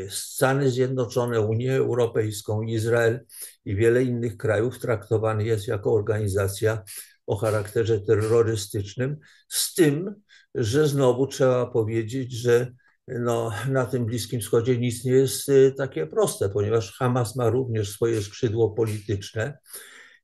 Stany 0.09 0.71
Zjednoczone, 0.71 1.41
Unię 1.41 1.77
Europejską, 1.77 2.63
Izrael 2.63 3.21
i 3.65 3.77
wiele 3.77 4.03
innych 4.03 4.37
krajów 4.37 4.79
traktowany 4.79 5.45
jest 5.45 5.69
jako 5.69 5.93
organizacja 5.93 6.83
o 7.27 7.37
charakterze 7.37 8.01
terrorystycznym, 8.01 9.17
z 9.49 9.75
tym, 9.75 10.15
że 10.55 10.89
znowu 10.89 11.27
trzeba 11.27 11.67
powiedzieć, 11.67 12.33
że 12.33 12.73
no, 13.09 13.51
na 13.69 13.87
tym 13.87 14.07
Bliskim 14.07 14.41
Wschodzie 14.41 14.79
nic 14.79 15.05
nie 15.05 15.13
jest 15.13 15.49
y, 15.49 15.75
takie 15.77 16.07
proste, 16.07 16.49
ponieważ 16.49 16.93
Hamas 16.93 17.37
ma 17.37 17.51
również 17.51 17.91
swoje 17.91 18.23
skrzydło 18.23 18.71
polityczne 18.71 19.59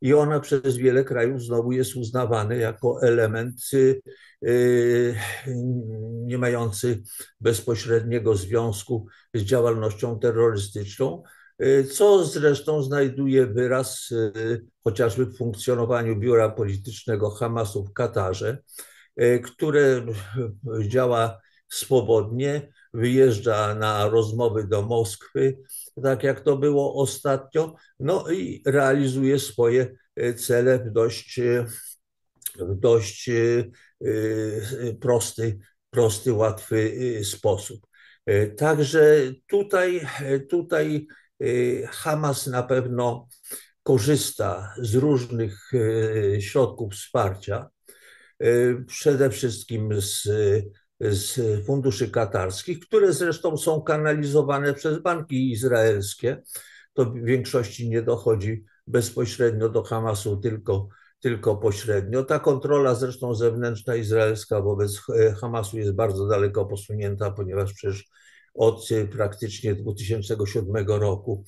i 0.01 0.15
ona 0.15 0.41
przez 0.41 0.77
wiele 0.77 1.05
krajów 1.05 1.43
znowu 1.43 1.73
jest 1.73 1.97
uznawany 1.97 2.59
jako 2.59 3.03
element 3.03 3.61
y, 3.75 4.03
y, 4.47 5.17
nie 6.25 6.39
mający 6.39 7.03
bezpośredniego 7.41 8.35
związku 8.35 9.07
z 9.35 9.43
działalnością 9.43 10.19
terrorystyczną, 10.19 11.23
co 11.93 12.25
zresztą 12.25 12.83
znajduje 12.83 13.47
wyraz 13.47 14.09
chociażby 14.85 15.27
w 15.27 15.37
funkcjonowaniu 15.37 16.17
biura 16.17 16.49
politycznego 16.49 17.31
Hamasu 17.31 17.85
w 17.85 17.93
Katarze, 17.93 18.59
które 19.45 20.07
działa 20.89 21.41
swobodnie, 21.69 22.73
wyjeżdża 22.95 23.75
na 23.75 24.09
rozmowy 24.09 24.67
do 24.67 24.83
Moskwy, 24.83 25.59
tak 26.03 26.23
jak 26.23 26.41
to 26.41 26.57
było 26.57 26.95
ostatnio, 26.95 27.75
no 28.01 28.31
i 28.31 28.63
realizuje 28.67 29.39
swoje 29.39 29.97
e, 30.17 30.35
cele 30.35 30.79
w 30.79 30.91
dość, 30.91 31.39
e, 31.39 31.67
w 32.59 32.75
dość 32.75 33.29
e, 33.29 33.65
prosty, 35.01 35.59
prosty, 35.91 36.33
łatwy 36.33 36.95
sposób. 37.25 37.87
Także 38.57 39.17
tutaj, 39.47 40.07
tutaj 40.49 41.07
Hamas 41.91 42.47
na 42.47 42.63
pewno 42.63 43.29
korzysta 43.83 44.75
z 44.79 44.95
różnych 44.95 45.71
środków 46.41 46.93
wsparcia, 46.93 47.69
przede 48.87 49.31
wszystkim 49.31 50.01
z 50.01 50.29
z 51.01 51.41
funduszy 51.67 52.11
katarskich, 52.11 52.81
które 52.81 53.13
zresztą 53.13 53.57
są 53.57 53.83
kanalizowane 53.83 54.75
przez 54.75 55.03
banki 55.03 55.53
izraelskie. 55.53 56.43
To 56.93 57.05
w 57.05 57.19
większości 57.19 57.89
nie 57.89 58.03
dochodzi 58.03 58.65
bezpośrednio 58.87 59.69
do 59.69 59.83
Hamasu, 59.83 60.37
tylko, 60.37 60.89
tylko 61.21 61.57
pośrednio. 61.57 62.25
Ta 62.25 62.39
kontrola 62.39 62.95
zresztą 62.95 63.35
zewnętrzna 63.35 63.95
izraelska 63.95 64.61
wobec 64.61 65.03
Hamasu 65.41 65.79
jest 65.79 65.93
bardzo 65.93 66.27
daleko 66.27 66.67
posunięta, 66.67 67.31
ponieważ 67.31 67.73
przecież 67.73 68.09
od 68.55 68.89
praktycznie 69.13 69.75
2007 69.75 70.87
roku. 70.87 71.45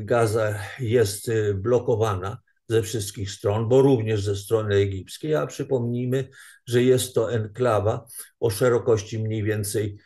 Gaza 0.00 0.54
jest 0.80 1.30
blokowana 1.54 2.38
ze 2.72 2.82
wszystkich 2.82 3.30
stron, 3.30 3.68
bo 3.68 3.82
również 3.82 4.24
ze 4.24 4.36
strony 4.36 4.74
egipskiej, 4.74 5.34
a 5.34 5.46
przypomnijmy, 5.46 6.28
że 6.66 6.82
jest 6.82 7.14
to 7.14 7.32
enklawa 7.32 8.06
o 8.40 8.50
szerokości 8.50 9.18
mniej 9.18 9.42
więcej 9.42 9.98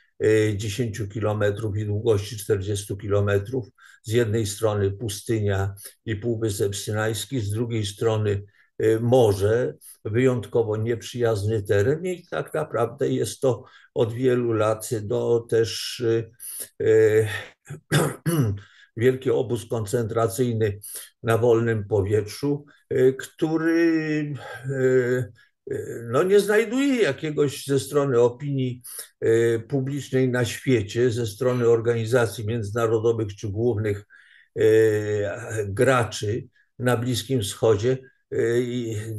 10 0.57 1.03
kilometrów 1.13 1.77
i 1.77 1.85
długości 1.85 2.37
40 2.37 2.97
kilometrów. 2.97 3.69
Z 4.03 4.13
jednej 4.13 4.47
strony 4.47 4.91
pustynia 4.91 5.75
i 6.05 6.17
Półwysep 6.17 6.77
Synajski, 6.77 7.41
z 7.41 7.51
drugiej 7.51 7.87
strony 7.87 8.43
y, 8.83 9.01
morze, 9.01 9.75
wyjątkowo 10.05 10.77
nieprzyjazny 10.77 11.63
teren 11.63 12.07
i 12.07 12.27
tak 12.31 12.55
naprawdę 12.55 13.09
jest 13.09 13.41
to 13.41 13.65
od 13.95 14.13
wielu 14.13 14.53
lat 14.53 14.91
do 15.03 15.47
też 15.49 16.01
y, 16.01 16.31
y, 16.83 17.29
wielki 18.97 19.31
obóz 19.31 19.67
koncentracyjny 19.67 20.79
na 21.23 21.39
wolnym 21.39 21.85
powietrzu, 21.89 22.65
który 23.19 24.35
no 26.11 26.23
nie 26.23 26.41
znajduje 26.41 27.03
jakiegoś 27.03 27.67
ze 27.67 27.81
strony 27.81 28.21
opinii 28.21 28.83
e, 29.21 29.59
publicznej 29.59 30.29
na 30.29 30.45
świecie, 30.45 31.11
ze 31.11 31.27
strony 31.27 31.69
organizacji 31.69 32.47
międzynarodowych 32.47 33.37
czy 33.37 33.49
głównych 33.49 34.07
e, 34.57 34.63
graczy 35.67 36.49
na 36.79 36.97
Bliskim 36.97 37.43
Wschodzie 37.43 37.99
e, 38.33 38.37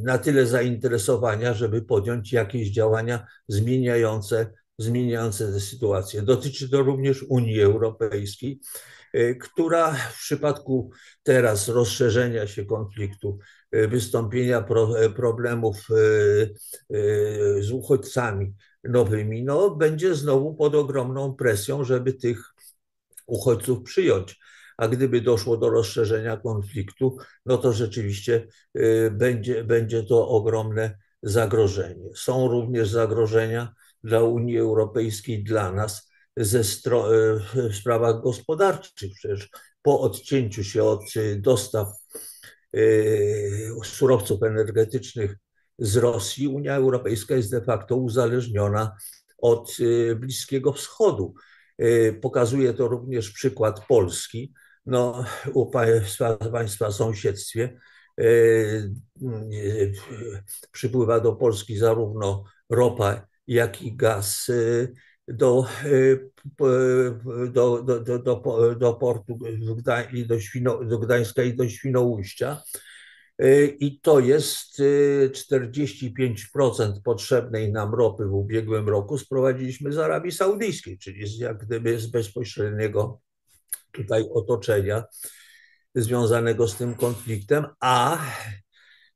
na 0.04 0.18
tyle 0.18 0.46
zainteresowania, 0.46 1.54
żeby 1.54 1.82
podjąć 1.82 2.34
jakieś 2.34 2.70
działania 2.70 3.28
zmieniające, 3.48 4.54
zmieniające 4.78 5.52
tę 5.52 5.60
sytuację. 5.60 6.22
Dotyczy 6.22 6.70
to 6.70 6.82
również 6.82 7.24
Unii 7.24 7.62
Europejskiej, 7.62 8.60
która 9.40 9.94
w 9.94 10.20
przypadku 10.20 10.92
teraz 11.24 11.68
rozszerzenia 11.68 12.48
się 12.48 12.66
konfliktu 12.66 13.40
E, 13.72 13.88
wystąpienia 13.88 14.62
pro, 14.62 15.00
e, 15.00 15.10
problemów 15.10 15.88
z 17.60 17.72
uchodźcami 17.72 18.54
nowymi, 18.84 19.44
no, 19.44 19.76
będzie 19.76 20.16
znowu 20.16 20.56
pod 20.56 20.76
ogromną 20.76 21.34
presją, 21.34 21.84
żeby 21.84 22.14
tych 22.14 22.54
uchodźców 23.28 23.84
przyjąć. 23.84 24.40
A 24.78 24.88
gdyby 24.88 25.22
doszło 25.22 25.58
do 25.58 25.70
rozszerzenia 25.70 26.38
konfliktu, 26.38 27.18
no 27.46 27.58
to 27.58 27.74
rzeczywiście 27.74 28.48
będzie, 29.12 29.64
będzie 29.64 30.04
to 30.04 30.28
ogromne 30.28 30.98
zagrożenie. 31.24 32.10
Są 32.16 32.48
również 32.48 32.90
zagrożenia 32.90 33.74
dla 34.04 34.24
Unii 34.24 34.58
Europejskiej, 34.58 35.44
dla 35.44 35.72
nas 35.72 36.07
ze 36.38 36.64
w 36.64 37.76
sprawach 37.76 38.22
gospodarczych. 38.22 39.12
Przecież 39.16 39.50
po 39.82 40.00
odcięciu 40.00 40.64
się 40.64 40.84
od 40.84 41.04
dostaw 41.38 41.88
Y, 42.76 43.72
surowców 43.84 44.44
energetycznych 44.44 45.38
z 45.80 45.98
Rosji, 45.98 46.48
Unia 46.48 46.76
Europejska 46.76 47.36
jest 47.36 47.52
de 47.52 47.62
facto 47.62 47.96
uzależniona 47.96 48.96
od 49.38 49.80
y, 49.80 50.16
Bliskiego 50.16 50.74
Wschodu. 50.74 51.34
Pokazuje 52.22 52.74
to 52.74 52.88
również 52.88 53.32
przykład 53.32 53.86
Polski. 53.88 54.54
No, 54.86 55.26
u 55.54 55.66
państwa, 55.66 56.36
państwa 56.36 56.92
sąsiedztwie 56.92 57.80
przypływa 60.72 61.20
do 61.20 61.34
Polski 61.34 61.78
zarówno 61.78 62.44
ropa, 62.70 63.28
jak 63.48 63.82
i 63.82 63.96
gaz 63.96 64.52
do, 65.28 65.66
do, 67.50 67.84
do, 67.84 68.00
do, 68.00 68.20
do, 68.20 68.76
do 68.76 68.94
portu 68.94 69.40
i 70.14 70.26
do, 70.26 70.40
Świno, 70.40 70.86
do 70.86 71.00
Gdańska 71.00 71.44
i 71.44 71.54
do 71.54 71.70
Świnoujścia. 71.70 72.64
I 73.80 74.00
to 74.02 74.20
jest 74.20 74.82
45% 75.32 77.02
potrzebnej 77.04 77.72
nam 77.72 77.96
ropy 77.96 78.26
w 78.26 78.34
ubiegłym 78.34 78.90
roku 78.90 79.18
sprowadziliśmy 79.18 79.94
z 79.94 79.98
Arabii 79.98 80.32
Saudyjskiej, 80.32 80.98
czyli 80.98 81.28
z, 81.28 81.40
jak 81.40 81.66
gdyby 81.66 82.00
z 82.00 82.08
bezpośredniego 82.08 83.22
tutaj 83.92 84.26
otoczenia 84.34 85.04
związanego 85.96 86.68
z 86.68 86.76
tym 86.76 86.96
konfliktem, 86.96 87.66
a 87.80 88.26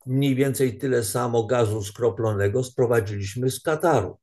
mniej 0.05 0.35
więcej 0.35 0.77
tyle 0.77 1.03
samo 1.03 1.43
gazu 1.43 1.83
skroplonego 1.83 2.63
sprowadziliśmy 2.63 3.51
z 3.51 3.61
Kataru. 3.61 4.17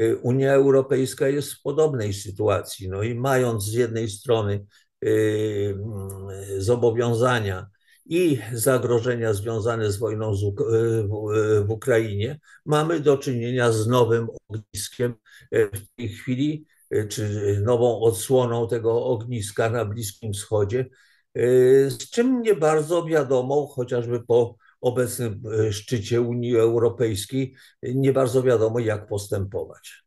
Y, 0.00 0.16
Unia 0.22 0.52
Europejska 0.52 1.28
jest 1.28 1.52
w 1.52 1.62
podobnej 1.62 2.12
sytuacji. 2.12 2.88
No 2.88 3.02
i 3.02 3.14
mając 3.14 3.64
z 3.64 3.72
jednej 3.72 4.08
strony 4.08 4.66
y, 5.04 5.74
mm, 5.76 6.62
zobowiązania 6.62 7.66
i 8.06 8.38
zagrożenia 8.52 9.34
związane 9.34 9.92
z 9.92 9.98
wojną 9.98 10.32
y, 10.32 10.36
w 11.64 11.70
Ukrainie, 11.70 12.40
mamy 12.66 13.00
do 13.00 13.18
czynienia 13.18 13.72
z 13.72 13.86
nowym 13.86 14.28
ogniskiem 14.48 15.14
w 15.52 15.96
tej 15.96 16.08
chwili, 16.08 16.66
czy 17.08 17.56
nową 17.64 18.00
odsłoną 18.00 18.68
tego 18.68 19.04
ogniska 19.04 19.70
na 19.70 19.84
Bliskim 19.84 20.32
Wschodzie, 20.32 20.86
z 21.88 21.98
czym 22.10 22.42
nie 22.42 22.54
bardzo 22.54 23.04
wiadomo, 23.04 23.66
chociażby 23.66 24.20
po 24.20 24.56
obecnym 24.80 25.42
e, 25.68 25.72
szczycie 25.72 26.20
Unii 26.20 26.56
Europejskiej 26.56 27.54
nie 27.82 28.12
bardzo 28.12 28.42
wiadomo, 28.42 28.78
jak 28.78 29.08
postępować. 29.08 30.04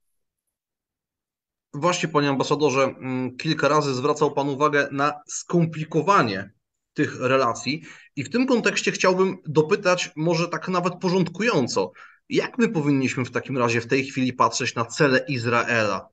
Właśnie, 1.73 2.09
panie 2.09 2.29
ambasadorze, 2.29 2.83
mm, 2.83 3.37
kilka 3.37 3.67
razy 3.67 3.93
zwracał 3.93 4.31
pan 4.31 4.49
uwagę 4.49 4.87
na 4.91 5.13
skomplikowanie 5.27 6.51
tych 6.93 7.19
relacji 7.19 7.83
i 8.15 8.23
w 8.23 8.29
tym 8.29 8.47
kontekście 8.47 8.91
chciałbym 8.91 9.37
dopytać, 9.45 10.11
może 10.15 10.47
tak 10.47 10.67
nawet 10.67 10.93
porządkująco, 10.95 11.91
jak 12.29 12.57
my 12.57 12.69
powinniśmy 12.69 13.25
w 13.25 13.31
takim 13.31 13.57
razie 13.57 13.81
w 13.81 13.87
tej 13.87 14.05
chwili 14.05 14.33
patrzeć 14.33 14.75
na 14.75 14.85
cele 14.85 15.25
Izraela 15.27 16.09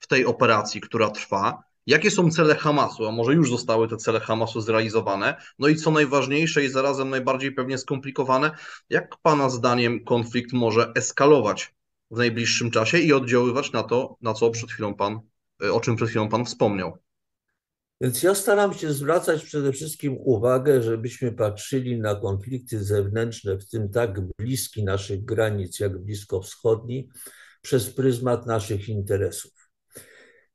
w 0.00 0.06
tej 0.06 0.26
operacji, 0.26 0.80
która 0.80 1.10
trwa? 1.10 1.67
Jakie 1.88 2.10
są 2.10 2.30
cele 2.30 2.54
Hamasu, 2.54 3.06
a 3.06 3.12
może 3.12 3.34
już 3.34 3.50
zostały 3.50 3.88
te 3.88 3.96
cele 3.96 4.20
Hamasu 4.20 4.60
zrealizowane? 4.60 5.36
No 5.58 5.68
i 5.68 5.76
co 5.76 5.90
najważniejsze 5.90 6.64
i 6.64 6.68
zarazem 6.68 7.10
najbardziej 7.10 7.52
pewnie 7.52 7.78
skomplikowane, 7.78 8.50
jak 8.90 9.16
Pana 9.22 9.50
zdaniem 9.50 10.04
konflikt 10.04 10.52
może 10.52 10.92
eskalować 10.94 11.74
w 12.10 12.16
najbliższym 12.16 12.70
czasie 12.70 12.98
i 12.98 13.12
oddziaływać 13.12 13.72
na 13.72 13.82
to, 13.82 14.16
na 14.20 14.34
co 14.34 14.50
przed 14.50 14.70
chwilą 14.70 14.94
Pan, 14.94 15.20
o 15.72 15.80
czym 15.80 15.96
przed 15.96 16.08
chwilą 16.08 16.28
Pan 16.28 16.44
wspomniał? 16.44 16.98
Więc 18.00 18.22
ja 18.22 18.34
staram 18.34 18.74
się 18.74 18.92
zwracać 18.92 19.44
przede 19.44 19.72
wszystkim 19.72 20.16
uwagę, 20.18 20.82
żebyśmy 20.82 21.32
patrzyli 21.32 22.00
na 22.00 22.14
konflikty 22.14 22.84
zewnętrzne, 22.84 23.58
w 23.58 23.68
tym 23.68 23.88
tak 23.88 24.20
bliski 24.38 24.84
naszych 24.84 25.24
granic, 25.24 25.80
jak 25.80 25.98
blisko 25.98 26.42
wschodni, 26.42 27.08
przez 27.62 27.90
pryzmat 27.90 28.46
naszych 28.46 28.88
interesów. 28.88 29.67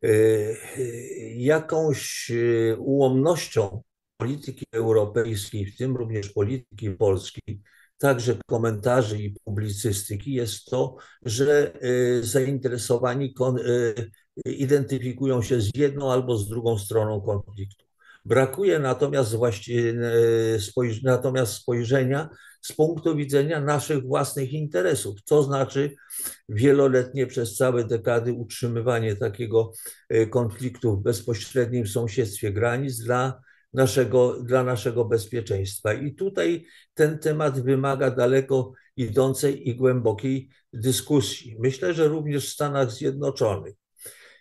Y, 0.04 0.58
y, 0.78 1.34
jakąś 1.38 2.32
y, 2.32 2.78
ułomnością 2.80 3.82
polityki 4.18 4.66
europejskiej, 4.72 5.66
w 5.66 5.78
tym 5.78 5.98
również 5.98 6.30
polityki 6.30 6.92
polskiej, 6.92 7.62
także 7.98 8.36
komentarzy 8.46 9.24
i 9.24 9.36
publicystyki, 9.46 10.34
jest 10.34 10.66
to, 10.66 10.96
że 11.26 11.74
zainteresowani 12.22 13.34
identyfikują 14.46 15.42
się 15.42 15.62
z 15.62 15.72
jedną 15.76 16.12
albo 16.12 16.38
z 16.38 16.50
drugą 16.50 16.78
stroną 16.78 17.22
konfliktu. 17.22 17.86
Brakuje 18.26 18.80
natomiast, 18.80 19.36
właści- 19.36 19.94
natomiast 21.04 21.54
spojrzenia 21.54 22.30
z 22.62 22.72
punktu 22.72 23.16
widzenia 23.16 23.62
naszych 23.62 24.04
własnych 24.04 24.54
interesów, 24.54 25.16
to 25.26 25.44
znaczy 25.44 25.96
wieloletnie 26.50 27.28
przez 27.28 27.56
całe 27.56 27.84
dekady 27.84 28.34
utrzymywanie 28.34 29.16
takiego 29.16 29.72
e, 30.10 30.28
konfliktu 30.28 30.98
w 30.98 31.04
bezpośrednim 31.04 31.88
sąsiedztwie 31.88 32.52
granic 32.52 32.98
dla 33.04 33.42
naszego, 33.74 34.44
dla 34.44 34.64
naszego 34.64 35.06
bezpieczeństwa. 35.06 35.94
I 35.94 36.16
tutaj 36.16 36.66
ten 36.94 37.20
temat 37.20 37.62
wymaga 37.62 38.12
daleko 38.12 38.72
idącej 38.98 39.70
i 39.70 39.76
głębokiej 39.76 40.50
dyskusji. 40.74 41.56
Myślę, 41.60 41.94
że 41.94 42.08
również 42.08 42.50
w 42.50 42.54
Stanach 42.54 42.92
Zjednoczonych. 42.92 43.83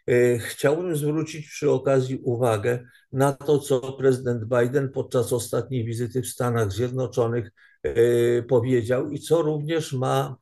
E, 0.07 0.39
chciałbym 0.39 0.97
zwrócić 0.97 1.49
przy 1.49 1.71
okazji 1.71 2.19
uwagę 2.23 2.85
na 3.13 3.33
to, 3.33 3.59
co 3.59 3.93
prezydent 3.93 4.45
Biden 4.45 4.89
podczas 4.89 5.33
ostatniej 5.33 5.85
wizyty 5.85 6.23
w 6.23 6.27
Stanach 6.27 6.73
Zjednoczonych 6.73 7.53
e, 7.83 8.43
powiedział 8.43 9.11
i 9.11 9.19
co 9.19 9.43
również 9.43 9.93
ma, 9.93 10.37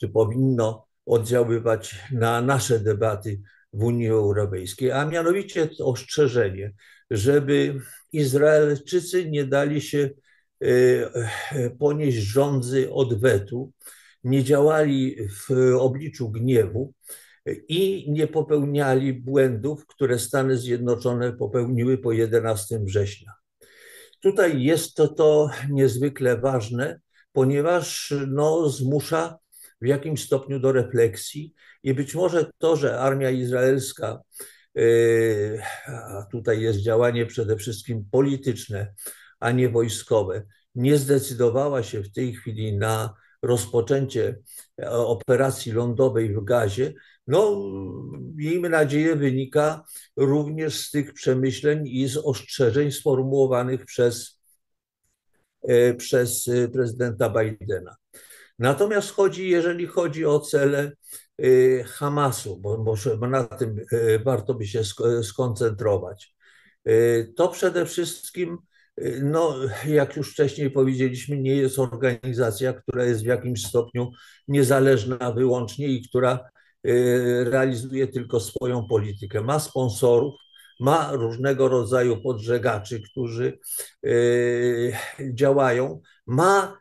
czy 0.00 0.08
powinno 0.08 0.86
oddziaływać 1.06 1.96
na 2.12 2.40
nasze 2.40 2.80
debaty 2.80 3.40
w 3.72 3.84
Unii 3.84 4.08
Europejskiej, 4.08 4.92
a 4.92 5.06
mianowicie 5.06 5.68
ostrzeżenie, 5.80 6.74
żeby 7.10 7.80
Izraelczycy 8.12 9.30
nie 9.30 9.44
dali 9.44 9.80
się 9.80 10.10
e, 10.60 11.70
ponieść 11.78 12.18
rządzy 12.18 12.92
odwetu, 12.92 13.72
nie 14.24 14.44
działali 14.44 15.16
w 15.30 15.74
obliczu 15.78 16.30
gniewu, 16.30 16.94
i 17.68 18.10
nie 18.12 18.26
popełniali 18.26 19.12
błędów, 19.12 19.86
które 19.86 20.18
Stany 20.18 20.56
Zjednoczone 20.56 21.32
popełniły 21.32 21.98
po 21.98 22.12
11 22.12 22.78
września. 22.78 23.32
Tutaj 24.22 24.62
jest 24.62 24.94
to, 24.94 25.08
to 25.08 25.50
niezwykle 25.70 26.38
ważne, 26.38 27.00
ponieważ 27.32 28.14
no, 28.28 28.68
zmusza 28.68 29.38
w 29.80 29.86
jakimś 29.86 30.24
stopniu 30.24 30.60
do 30.60 30.72
refleksji 30.72 31.54
i 31.82 31.94
być 31.94 32.14
może 32.14 32.50
to, 32.58 32.76
że 32.76 33.00
armia 33.00 33.30
izraelska, 33.30 34.20
yy, 34.74 35.60
a 35.86 36.26
tutaj 36.32 36.60
jest 36.60 36.78
działanie 36.78 37.26
przede 37.26 37.56
wszystkim 37.56 38.04
polityczne, 38.10 38.94
a 39.40 39.50
nie 39.50 39.68
wojskowe, 39.68 40.42
nie 40.74 40.98
zdecydowała 40.98 41.82
się 41.82 42.02
w 42.02 42.12
tej 42.12 42.34
chwili 42.34 42.76
na 42.76 43.14
rozpoczęcie 43.42 44.38
operacji 44.90 45.72
lądowej 45.72 46.34
w 46.34 46.44
Gazie, 46.44 46.94
no, 47.28 47.56
miejmy 48.34 48.68
nadzieję, 48.68 49.16
wynika 49.16 49.84
również 50.16 50.86
z 50.86 50.90
tych 50.90 51.12
przemyśleń 51.12 51.88
i 51.88 52.08
z 52.08 52.16
ostrzeżeń 52.16 52.92
sformułowanych 52.92 53.84
przez, 53.84 54.40
e, 55.62 55.94
przez 55.94 56.50
prezydenta 56.72 57.30
Bidena. 57.30 57.96
Natomiast 58.58 59.10
chodzi, 59.10 59.48
jeżeli 59.48 59.86
chodzi 59.86 60.26
o 60.26 60.40
cele 60.40 60.92
e, 61.38 61.84
Hamasu, 61.84 62.56
bo, 62.56 62.94
na 63.28 63.44
tym 63.44 63.80
e, 63.92 64.18
warto 64.18 64.54
by 64.54 64.66
się 64.66 64.82
skoncentrować, 65.22 66.38
to 67.36 67.48
przede 67.48 67.86
wszystkim 67.86 68.58
no, 69.22 69.54
jak 69.86 70.16
już 70.16 70.32
wcześniej 70.32 70.70
powiedzieliśmy, 70.70 71.36
nie 71.38 71.56
jest 71.56 71.78
organizacja, 71.78 72.72
która 72.72 73.04
jest 73.04 73.22
w 73.22 73.26
jakimś 73.26 73.66
stopniu 73.66 74.10
niezależna 74.48 75.32
wyłącznie 75.32 75.88
i 75.88 76.08
która 76.08 76.40
y, 76.86 77.44
realizuje 77.44 78.06
tylko 78.08 78.40
swoją 78.40 78.86
politykę. 78.88 79.40
Ma 79.40 79.60
sponsorów, 79.60 80.34
ma 80.80 81.12
różnego 81.12 81.68
rodzaju 81.68 82.22
podżegaczy, 82.22 83.02
którzy 83.02 83.58
y, 84.06 84.92
działają, 85.32 86.00
ma 86.26 86.78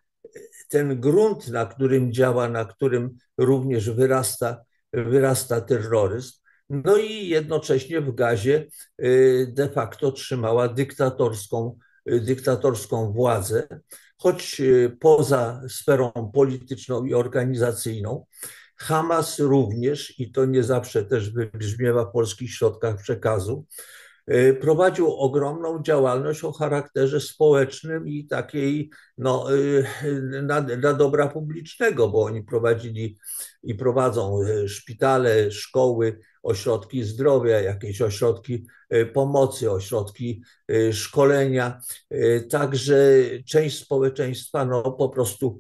ten 0.70 1.00
grunt, 1.00 1.48
na 1.48 1.66
którym 1.66 2.14
działa, 2.14 2.50
na 2.50 2.66
którym 2.66 3.18
również 3.38 3.90
wyrasta, 3.90 4.64
wyrasta 4.94 5.62
terroryzm. 5.62 6.40
No 6.70 6.98
i 6.98 7.28
jednocześnie 7.28 8.02
w 8.02 8.16
gazie 8.16 8.68
y, 9.04 9.52
de 9.54 9.70
facto 9.70 10.12
trzymała 10.12 10.68
dyktatorską 10.68 11.78
dyktatorską 12.08 13.12
władzę, 13.12 13.68
choć 14.18 14.62
e, 14.62 14.90
poza 14.90 15.62
sferą 15.70 16.12
polityczną 16.34 17.06
i 17.06 17.14
organizacyjną, 17.14 18.26
Hamas 18.80 19.40
również, 19.40 20.20
i 20.20 20.32
to 20.32 20.46
nie 20.46 20.64
zawsze 20.64 21.06
też 21.06 21.30
wybrzmiewa 21.30 22.06
w 22.06 22.12
polskich 22.12 22.52
środkach 22.52 22.98
przekazu, 22.98 23.66
prowadził 24.62 25.14
ogromną 25.14 25.84
działalność 25.84 26.44
o 26.44 26.52
charakterze 26.52 27.22
społecznym 27.22 28.08
i 28.08 28.26
takiej 28.26 28.90
no, 29.18 29.48
e, 30.04 30.42
na, 30.42 30.62
na 30.62 30.94
dobra 30.94 31.28
publicznego, 31.28 32.10
bo 32.10 32.24
oni 32.24 32.44
prowadzili 32.44 33.18
i 33.64 33.76
prowadzą 33.76 34.40
szpitale, 34.68 35.52
szkoły, 35.52 36.20
ośrodki 36.44 37.04
zdrowia, 37.04 37.62
jakieś 37.62 38.02
ośrodki 38.02 38.66
pomocy, 39.14 39.72
ośrodki 39.72 40.44
szkolenia. 40.92 41.82
Także 42.50 42.96
część 43.46 43.80
społeczeństwa 43.80 44.66
no, 44.66 44.92
po 44.92 45.10
prostu 45.10 45.60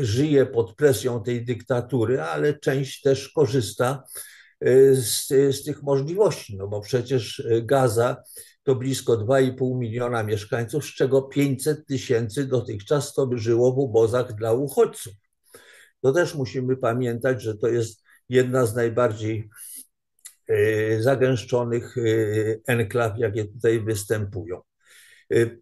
żyje 0.00 0.46
pod 0.46 0.74
presją 0.74 1.22
tej 1.22 1.44
dyktatury, 1.44 2.20
ale 2.22 2.58
część 2.58 3.02
też 3.02 3.28
korzysta 3.28 4.02
z, 4.60 5.26
z 5.28 5.64
tych 5.64 5.82
możliwości, 5.82 6.56
no 6.56 6.68
bo 6.68 6.80
przecież 6.80 7.48
Gaza 7.62 8.16
to 8.62 8.74
blisko 8.74 9.16
2,5 9.16 9.78
miliona 9.78 10.22
mieszkańców, 10.22 10.84
z 10.84 10.94
czego 10.94 11.22
500 11.22 11.86
tysięcy 11.86 12.46
dotychczas 12.46 13.12
to 13.12 13.30
żyło 13.34 13.72
w 13.72 13.78
obozach 13.78 14.34
dla 14.34 14.52
uchodźców. 14.52 15.12
To 16.00 16.12
też 16.12 16.34
musimy 16.34 16.76
pamiętać, 16.76 17.42
że 17.42 17.58
to 17.58 17.68
jest 17.68 18.02
jedna 18.28 18.66
z 18.66 18.74
najbardziej 18.74 19.48
e, 20.48 21.02
zagęszczonych 21.02 21.94
enklaw, 22.66 23.18
jakie 23.18 23.44
tutaj 23.44 23.80
występują. 23.80 24.60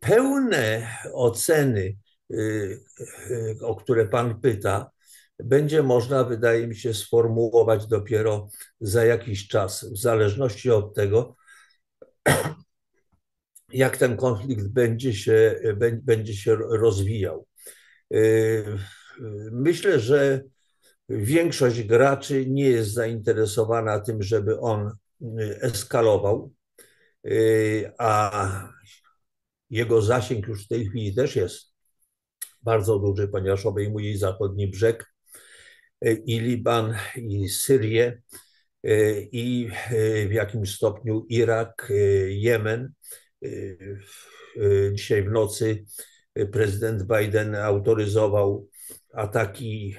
Pełne 0.01 0.89
oceny, 1.13 1.97
o 3.61 3.77
które 3.77 4.09
Pan 4.09 4.41
pyta, 4.41 4.91
będzie 5.39 5.83
można, 5.83 6.25
wydaje 6.25 6.67
mi 6.67 6.77
się, 6.77 6.95
sformułować 6.95 7.87
dopiero 7.87 8.49
za 8.81 9.05
jakiś 9.05 9.49
czas, 9.49 9.85
w 9.85 9.99
zależności 9.99 10.71
od 10.71 10.95
tego, 10.95 11.37
jak 13.73 13.97
ten 13.97 14.17
konflikt 14.17 14.69
będzie 14.69 15.15
się, 15.15 15.61
będzie 16.03 16.35
się 16.35 16.57
rozwijał. 16.57 17.47
Myślę, 19.53 20.01
że 20.01 20.45
Większość 21.09 21.83
graczy 21.83 22.47
nie 22.47 22.69
jest 22.69 22.93
zainteresowana 22.93 24.01
tym, 24.01 24.23
żeby 24.23 24.61
on 24.61 24.91
y, 25.23 25.59
eskalował, 25.61 26.53
y, 27.27 27.93
a 27.99 28.69
jego 29.71 30.03
zasięg 30.03 30.47
już 30.47 30.65
w 30.65 30.69
tej 30.69 30.87
chwili 30.87 31.15
też 31.15 31.37
jest 31.37 31.75
bardzo 32.63 32.99
duży, 32.99 33.29
ponieważ 33.29 33.67
obejmuje 33.67 34.19
zachodni 34.19 34.69
brzeg, 34.69 35.14
i 36.27 36.41
Liban, 36.41 36.95
i 37.17 37.49
Syrię, 37.49 38.23
i 39.33 39.71
w 40.29 40.33
jakimś 40.33 40.75
stopniu 40.75 41.27
Irak, 41.29 41.93
Jemen. 42.29 42.93
Dzisiaj 44.93 45.23
w 45.23 45.31
nocy 45.31 45.85
prezydent 46.53 47.03
Biden 47.03 47.55
autoryzował 47.55 48.69
ataki 49.13 49.97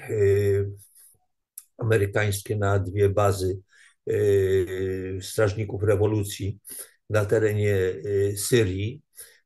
amerykańskie 1.77 2.55
na 2.55 2.79
dwie 2.79 3.09
bazy 3.09 3.59
e, 4.07 4.13
strażników 5.21 5.83
rewolucji 5.83 6.59
na 7.09 7.25
terenie 7.25 7.75
e, 7.75 8.37
Syrii, 8.37 9.01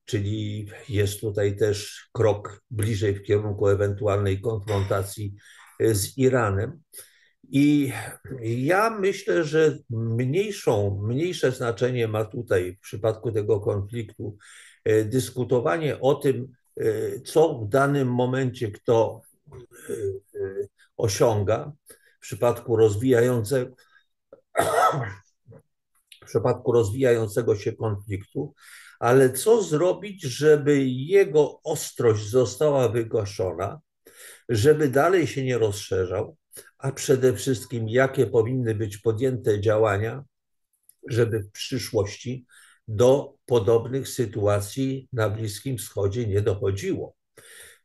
czyli 0.05 0.67
jest 0.89 1.21
tutaj 1.21 1.55
też 1.55 2.09
krok 2.11 2.63
bliżej 2.69 3.15
w 3.15 3.23
kierunku 3.23 3.67
ewentualnej 3.67 4.41
konfrontacji 4.41 5.35
e, 5.35 5.58
z 5.79 6.17
Iranem. 6.17 6.81
I 7.49 7.91
ja 8.41 8.89
myślę, 8.89 9.43
że 9.43 9.77
mniejszą, 9.89 11.01
mniejsze 11.03 11.51
znaczenie 11.51 12.07
ma 12.07 12.25
tutaj 12.25 12.75
w 12.75 12.79
przypadku 12.79 13.31
tego 13.31 13.59
konfliktu 13.59 14.37
dyskutowanie 15.05 15.99
o 15.99 16.15
tym, 16.15 16.47
co 17.25 17.59
w 17.59 17.69
danym 17.69 18.13
momencie 18.13 18.71
kto 18.71 19.21
osiąga, 20.97 21.71
w 22.17 22.21
przypadku 22.21 22.75
rozwijającego, 22.75 23.75
w 26.21 26.25
przypadku 26.25 26.71
rozwijającego 26.71 27.55
się 27.55 27.73
konfliktu, 27.73 28.53
ale 28.99 29.29
co 29.29 29.63
zrobić, 29.63 30.21
żeby 30.21 30.85
jego 30.87 31.61
ostrość 31.63 32.29
została 32.29 32.89
wygaszona, 32.89 33.79
żeby 34.49 34.89
dalej 34.89 35.27
się 35.27 35.43
nie 35.43 35.57
rozszerzał, 35.57 36.37
a 36.77 36.91
przede 36.91 37.33
wszystkim 37.33 37.89
jakie 37.89 38.27
powinny 38.27 38.75
być 38.75 38.97
podjęte 38.97 39.61
działania, 39.61 40.23
żeby 41.09 41.39
w 41.39 41.51
przyszłości 41.51 42.45
do 42.87 43.33
podobnych 43.45 44.09
sytuacji 44.09 45.07
na 45.13 45.29
Bliskim 45.29 45.77
Wschodzie 45.77 46.27
nie 46.27 46.41
dochodziło. 46.41 47.15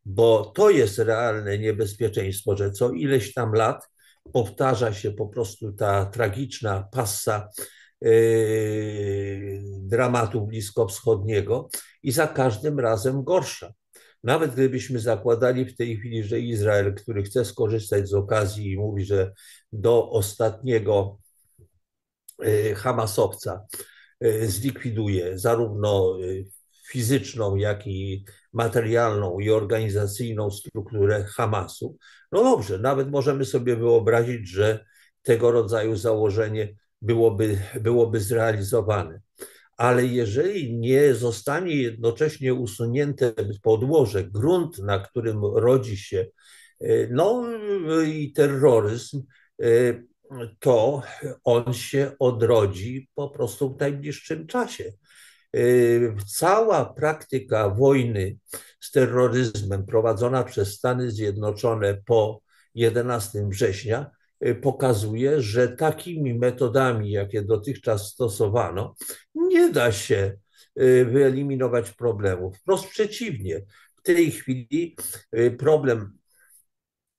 Bo 0.04 0.44
to 0.44 0.70
jest 0.70 0.98
realne 0.98 1.58
niebezpieczeństwo, 1.58 2.56
że 2.56 2.70
co 2.70 2.90
ileś 2.90 3.34
tam 3.34 3.52
lat 3.52 3.88
powtarza 4.32 4.92
się 4.92 5.12
po 5.12 5.26
prostu 5.26 5.72
ta 5.72 6.06
tragiczna 6.06 6.88
passa 6.92 7.48
yy, 8.00 9.62
dramatu 9.64 10.46
bliskowschodniego 10.46 11.68
i 12.02 12.12
za 12.12 12.26
każdym 12.26 12.80
razem 12.80 13.24
gorsza. 13.24 13.72
Nawet 14.24 14.52
gdybyśmy 14.52 14.98
zakładali 15.00 15.64
w 15.64 15.76
tej 15.76 15.96
chwili, 15.96 16.24
że 16.24 16.40
Izrael, 16.40 16.94
który 16.94 17.22
chce 17.22 17.44
skorzystać 17.44 18.08
z 18.08 18.14
okazji 18.14 18.72
i 18.72 18.78
mówi, 18.78 19.04
że 19.04 19.32
do 19.72 20.10
ostatniego 20.10 21.18
yy, 22.38 22.74
Hamasowca 22.74 23.66
yy, 24.20 24.48
zlikwiduje 24.48 25.38
zarówno 25.38 26.18
fizyczną, 26.90 27.56
jak 27.56 27.86
i 27.86 28.24
materialną 28.52 29.38
i 29.38 29.50
organizacyjną 29.50 30.50
strukturę 30.50 31.24
Hamasu. 31.24 31.96
No 32.32 32.42
dobrze, 32.42 32.78
nawet 32.78 33.10
możemy 33.10 33.44
sobie 33.44 33.76
wyobrazić, 33.76 34.48
że 34.48 34.84
tego 35.22 35.50
rodzaju 35.50 35.96
założenie 35.96 36.74
byłoby, 37.02 37.58
byłoby 37.80 38.20
zrealizowane. 38.20 39.20
Ale 39.76 40.06
jeżeli 40.06 40.76
nie 40.76 41.14
zostanie 41.14 41.76
jednocześnie 41.76 42.54
usunięte 42.54 43.32
podłoże, 43.62 44.24
grunt, 44.24 44.78
na 44.78 44.98
którym 44.98 45.44
rodzi 45.44 45.96
się 45.96 46.26
no 47.10 47.44
i 48.06 48.32
terroryzm, 48.32 49.22
to 50.60 51.02
on 51.44 51.74
się 51.74 52.12
odrodzi 52.18 53.08
po 53.14 53.30
prostu 53.30 53.74
w 53.74 53.80
najbliższym 53.80 54.46
czasie. 54.46 54.92
Cała 56.26 56.84
praktyka 56.84 57.68
wojny 57.68 58.36
z 58.80 58.90
terroryzmem 58.90 59.86
prowadzona 59.86 60.44
przez 60.44 60.74
Stany 60.74 61.10
Zjednoczone 61.10 62.02
po 62.06 62.40
11 62.74 63.48
września 63.48 64.10
pokazuje, 64.62 65.42
że 65.42 65.68
takimi 65.68 66.34
metodami, 66.34 67.10
jakie 67.10 67.42
dotychczas 67.42 68.12
stosowano, 68.12 68.94
nie 69.34 69.70
da 69.70 69.92
się 69.92 70.36
wyeliminować 71.06 71.90
problemów. 71.90 72.58
Wprost 72.58 72.88
przeciwnie. 72.88 73.62
W 73.96 74.02
tej 74.02 74.30
chwili 74.30 74.96
problem 75.58 76.18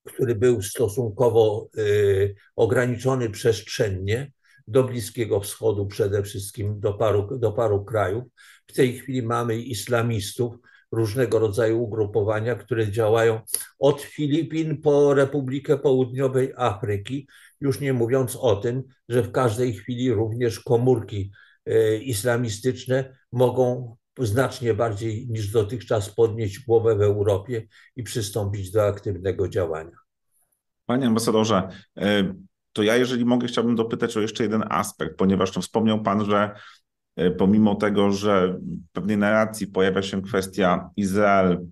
który 0.05 0.35
był 0.35 0.61
stosunkowo 0.61 1.69
y, 1.77 2.35
ograniczony 2.55 3.29
przestrzennie 3.29 4.31
do 4.67 4.83
Bliskiego 4.83 5.39
Wschodu, 5.39 5.87
przede 5.87 6.23
wszystkim 6.23 6.79
do 6.79 6.93
paru, 6.93 7.37
do 7.37 7.51
paru 7.51 7.85
krajów. 7.85 8.23
W 8.67 8.73
tej 8.73 8.97
chwili 8.97 9.23
mamy 9.23 9.57
islamistów, 9.57 10.55
różnego 10.91 11.39
rodzaju 11.39 11.83
ugrupowania, 11.83 12.55
które 12.55 12.91
działają 12.91 13.39
od 13.79 14.01
Filipin 14.01 14.81
po 14.81 15.13
Republikę 15.13 15.77
Południowej 15.77 16.53
Afryki, 16.57 17.27
już 17.61 17.79
nie 17.79 17.93
mówiąc 17.93 18.35
o 18.35 18.55
tym, 18.55 18.83
że 19.09 19.23
w 19.23 19.31
każdej 19.31 19.73
chwili 19.73 20.13
również 20.13 20.59
komórki 20.59 21.31
y, 21.69 21.99
islamistyczne 22.03 23.17
mogą 23.31 23.95
znacznie 24.19 24.73
bardziej 24.73 25.27
niż 25.29 25.51
dotychczas 25.51 26.09
podnieść 26.09 26.65
głowę 26.65 26.95
w 26.95 27.01
Europie 27.01 27.67
i 27.95 28.03
przystąpić 28.03 28.71
do 28.71 28.87
aktywnego 28.87 29.49
działania. 29.49 29.97
Panie 30.85 31.07
ambasadorze, 31.07 31.69
e, 31.97 32.33
to 32.73 32.83
ja, 32.83 32.95
jeżeli 32.95 33.25
mogę, 33.25 33.47
chciałbym 33.47 33.75
dopytać 33.75 34.17
o 34.17 34.21
jeszcze 34.21 34.43
jeden 34.43 34.63
aspekt, 34.69 35.17
ponieważ 35.17 35.51
to 35.51 35.61
wspomniał 35.61 36.03
Pan, 36.03 36.25
że 36.25 36.37
e, 36.37 36.55
pomimo 37.37 37.75
tego, 37.75 38.11
że 38.11 38.57
w 38.89 38.91
pewnej 38.91 39.17
narracji 39.17 39.67
pojawia 39.67 40.01
się 40.01 40.21
kwestia 40.21 40.89
Izrael, 40.97 41.65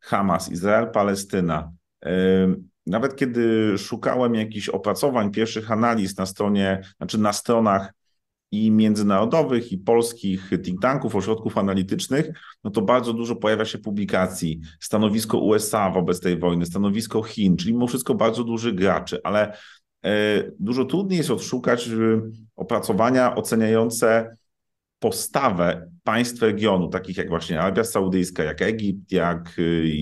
Hamas, 0.00 0.52
Izrael, 0.52 0.90
Palestyna, 0.90 1.72
e, 2.04 2.10
nawet 2.86 3.16
kiedy 3.16 3.74
szukałem 3.78 4.34
jakichś 4.34 4.68
opracowań, 4.68 5.30
pierwszych 5.30 5.70
analiz 5.70 6.16
na 6.16 6.26
stronie, 6.26 6.82
znaczy 6.96 7.18
na 7.18 7.32
stronach 7.32 7.92
i 8.50 8.70
międzynarodowych, 8.70 9.72
i 9.72 9.78
polskich 9.78 10.50
think 10.64 10.82
tanków, 10.82 11.16
ośrodków 11.16 11.58
analitycznych, 11.58 12.30
no 12.64 12.70
to 12.70 12.82
bardzo 12.82 13.12
dużo 13.12 13.36
pojawia 13.36 13.64
się 13.64 13.78
publikacji, 13.78 14.60
stanowisko 14.80 15.38
USA 15.38 15.90
wobec 15.90 16.20
tej 16.20 16.38
wojny, 16.38 16.66
stanowisko 16.66 17.22
Chin, 17.22 17.56
czyli 17.56 17.72
mimo 17.72 17.86
wszystko 17.86 18.14
bardzo 18.14 18.44
duży 18.44 18.72
graczy, 18.72 19.20
ale 19.24 19.56
e, 20.04 20.42
dużo 20.58 20.84
trudniej 20.84 21.18
jest 21.18 21.30
odszukać 21.30 21.88
e, 21.88 21.92
opracowania 22.56 23.34
oceniające 23.34 24.36
postawę 25.04 25.90
państw 26.04 26.42
regionu, 26.42 26.88
takich 26.88 27.16
jak 27.16 27.28
właśnie 27.28 27.60
Arabia 27.60 27.84
Saudyjska, 27.84 28.44
jak 28.44 28.62
Egipt, 28.62 29.12
jak 29.12 29.58
y, 29.58 29.92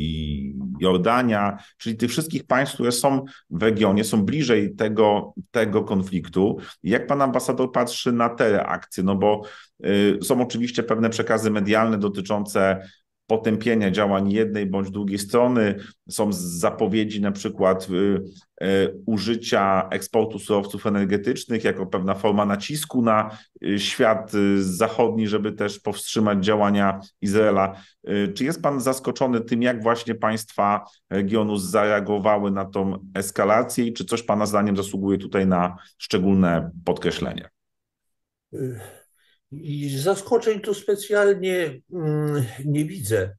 Jordania, 0.81 1.59
czyli 1.77 1.97
tych 1.97 2.11
wszystkich 2.11 2.45
państw, 2.45 2.75
które 2.75 2.93
są 2.93 3.25
w 3.51 3.63
regionie, 3.63 4.05
są 4.05 4.25
bliżej 4.25 4.75
tego, 4.75 5.35
tego 5.51 5.85
konfliktu. 5.85 6.59
Jak 6.83 7.07
pan 7.07 7.23
ambasador 7.23 7.73
patrzy 7.73 8.13
na 8.13 8.29
te 8.29 8.53
reakcje? 8.53 9.03
No 9.03 9.17
bo 9.17 9.43
y, 9.87 10.19
są 10.23 10.43
oczywiście 10.43 10.83
pewne 10.83 11.11
przekazy 11.11 11.51
medialne 11.51 11.99
dotyczące 11.99 12.89
potępienia 13.27 13.91
działań 13.91 14.33
jednej 14.33 14.67
bądź 14.67 14.91
drugiej 14.91 15.19
strony. 15.19 15.75
Są 16.09 16.33
zapowiedzi 16.33 17.21
na 17.21 17.33
przykład 17.33 17.89
y, 17.91 18.23
y, 18.67 18.95
użycia 19.07 19.89
eksportu 19.91 20.39
surowców 20.39 20.87
energetycznych 20.87 21.65
jako 21.65 21.87
pewna 21.87 22.15
forma 22.15 22.47
nacisku 22.47 23.03
na 23.03 23.39
y, 23.65 23.79
świat 23.79 24.33
zachodni, 24.59 25.29
żeby 25.29 25.53
też 25.53 25.81
powstrzymać 25.81 26.45
działania 26.45 27.01
Izraela. 27.21 27.77
Czy 28.35 28.45
jest 28.45 28.63
Pan 28.63 28.81
zaskoczony 28.81 29.41
tym, 29.41 29.63
jak 29.63 29.83
właśnie 29.83 30.15
państwa 30.15 30.85
regionu 31.11 31.57
zareagowały 31.57 32.51
na 32.51 32.65
tą 32.65 32.99
eskalację 33.15 33.87
i 33.87 33.93
czy 33.93 34.05
coś 34.05 34.23
Pana 34.23 34.47
zdaniem 34.47 34.77
zasługuje 34.77 35.19
tutaj 35.19 35.47
na 35.47 35.77
szczególne 35.99 36.71
podkreślenie? 36.85 37.49
I 39.53 39.99
zaskoczeń 39.99 40.61
tu 40.61 40.75
specjalnie 40.75 41.81
mm, 41.93 42.45
nie 42.65 42.85
widzę. 42.85 43.37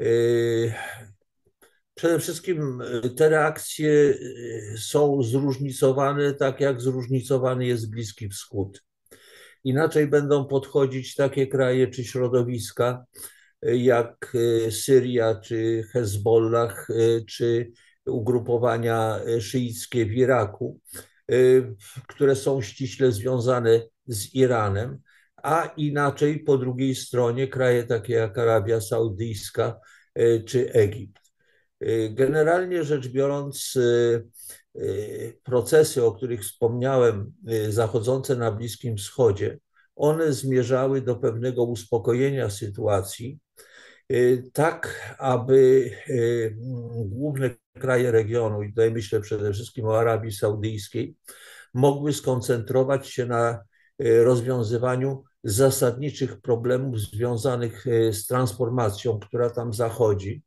Y, 0.00 0.72
przede 1.94 2.18
wszystkim 2.18 2.80
y, 2.80 3.10
te 3.10 3.28
reakcje 3.28 3.90
y, 3.90 4.74
są 4.78 5.22
zróżnicowane, 5.22 6.34
tak 6.34 6.60
jak 6.60 6.80
zróżnicowany 6.80 7.66
jest 7.66 7.90
Bliski 7.90 8.28
Wschód. 8.28 8.82
Inaczej 9.64 10.06
będą 10.06 10.46
podchodzić 10.46 11.14
takie 11.14 11.46
kraje 11.46 11.86
czy 11.86 12.04
środowiska 12.04 13.04
jak 13.62 14.36
Syria, 14.70 15.40
czy 15.40 15.84
Hezbollah, 15.92 16.88
czy 17.28 17.72
ugrupowania 18.06 19.20
szyickie 19.40 20.06
w 20.06 20.12
Iraku, 20.12 20.80
które 22.08 22.36
są 22.36 22.62
ściśle 22.62 23.12
związane 23.12 23.82
z 24.06 24.34
Iranem 24.34 24.98
a 25.46 25.72
inaczej 25.76 26.40
po 26.40 26.58
drugiej 26.58 26.94
stronie 26.94 27.48
kraje 27.48 27.84
takie 27.84 28.12
jak 28.14 28.38
Arabia 28.38 28.80
Saudyjska 28.80 29.80
e, 30.14 30.40
czy 30.40 30.72
Egipt. 30.72 31.22
E, 31.80 32.08
generalnie 32.08 32.84
rzecz 32.84 33.08
biorąc, 33.08 33.74
e, 33.76 34.82
procesy, 35.42 36.04
o 36.04 36.12
których 36.12 36.42
wspomniałem, 36.42 37.32
zachodzące 37.68 38.36
na 38.36 38.52
Bliskim 38.52 38.96
Wschodzie, 38.96 39.58
one 39.96 40.32
zmierzały 40.32 41.00
do 41.00 41.16
pewnego 41.16 41.64
uspokojenia 41.64 42.50
sytuacji, 42.50 43.38
tak 44.52 45.14
aby 45.18 45.90
główne 47.06 47.50
kraje 47.78 48.10
regionu, 48.10 48.62
i 48.62 48.68
tutaj 48.68 48.90
myślę 48.90 49.20
przede 49.20 49.52
wszystkim 49.52 49.86
o 49.86 49.98
Arabii 49.98 50.32
Saudyjskiej, 50.32 51.16
mogły 51.74 52.12
skoncentrować 52.12 53.08
się 53.08 53.26
na 53.26 53.64
rozwiązywaniu 53.98 55.24
zasadniczych 55.46 56.40
problemów 56.40 57.00
związanych 57.00 57.86
e, 57.86 58.12
z 58.12 58.26
transformacją, 58.26 59.18
która 59.18 59.50
tam 59.50 59.72
zachodzi, 59.72 60.42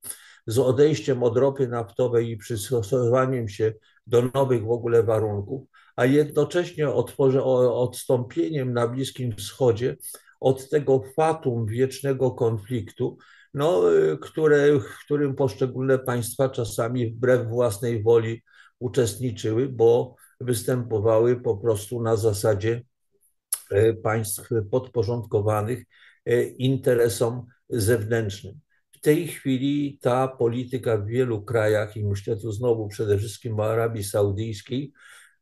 z 0.48 0.60
odejściem 0.60 1.24
od 1.24 1.38
ropy 1.38 1.68
naftowej 1.68 2.30
i 2.30 2.38
przystosowaniem 2.38 3.50
się 3.50 3.74
do 4.08 4.24
nowych 4.34 4.66
w 4.66 4.72
ogóle 4.72 5.04
warunków, 5.04 5.68
a 5.96 6.06
jednocześnie 6.06 6.90
otworzę, 6.90 7.44
odstąpieniem 7.44 8.74
na 8.74 8.88
Bliskim 8.88 9.36
Wschodzie 9.36 9.98
od 10.40 10.70
tego 10.70 11.04
fatum 11.16 11.66
wiecznego 11.66 12.32
konfliktu, 12.32 13.18
no, 13.54 13.96
e, 13.96 14.18
które, 14.18 14.80
w 14.80 15.06
którym 15.06 15.36
poszczególne 15.36 16.00
państwa 16.00 16.50
czasami 16.50 17.12
wbrew 17.12 17.48
własnej 17.48 18.04
woli 18.04 18.44
uczestniczyły, 18.80 19.70
bo 19.70 20.16
występowały 20.42 21.42
po 21.42 21.58
prostu 21.58 22.02
na 22.02 22.16
zasadzie 22.16 22.82
państw 24.04 24.50
podporządkowanych 24.72 25.84
e, 26.26 26.44
interesom 26.44 27.46
zewnętrznym. 27.70 28.60
W 28.92 29.00
tej 29.02 29.28
chwili 29.28 30.00
ta 30.02 30.28
polityka 30.28 30.98
w 30.98 31.06
wielu 31.06 31.42
krajach, 31.42 31.98
i 31.98 32.06
myślę 32.06 32.38
tu 32.38 32.52
znowu 32.52 32.88
przede 32.88 33.18
wszystkim 33.18 33.60
o 33.60 33.66
Arabii 33.66 34.04
Saudyjskiej, 34.04 34.94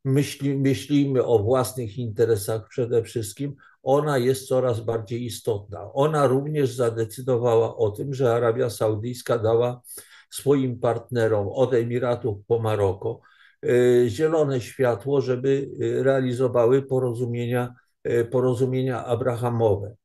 myśli, 0.05 0.57
myślimy 0.57 1.25
o 1.25 1.39
własnych 1.39 1.97
interesach 1.97 2.67
przede 2.69 3.03
wszystkim, 3.03 3.55
ona 3.83 4.17
jest 4.17 4.47
coraz 4.47 4.81
bardziej 4.81 5.25
istotna. 5.25 5.93
Ona 5.93 6.27
również 6.27 6.75
zadecydowała 6.75 7.77
o 7.77 7.91
tym, 7.91 8.13
że 8.13 8.33
Arabia 8.33 8.69
Saudyjska 8.69 9.37
dała 9.37 9.81
swoim 10.29 10.79
partnerom 10.79 11.47
od 11.47 11.73
Emiratów 11.73 12.37
po 12.47 12.59
Maroko 12.59 13.21
e, 13.63 14.09
zielone 14.09 14.61
światło, 14.61 15.21
żeby 15.21 15.69
realizowały 15.79 16.81
porozumienia 16.81 17.73
E, 17.73 17.87
porozumienia 18.32 19.06
abrahamowe. 19.06 19.96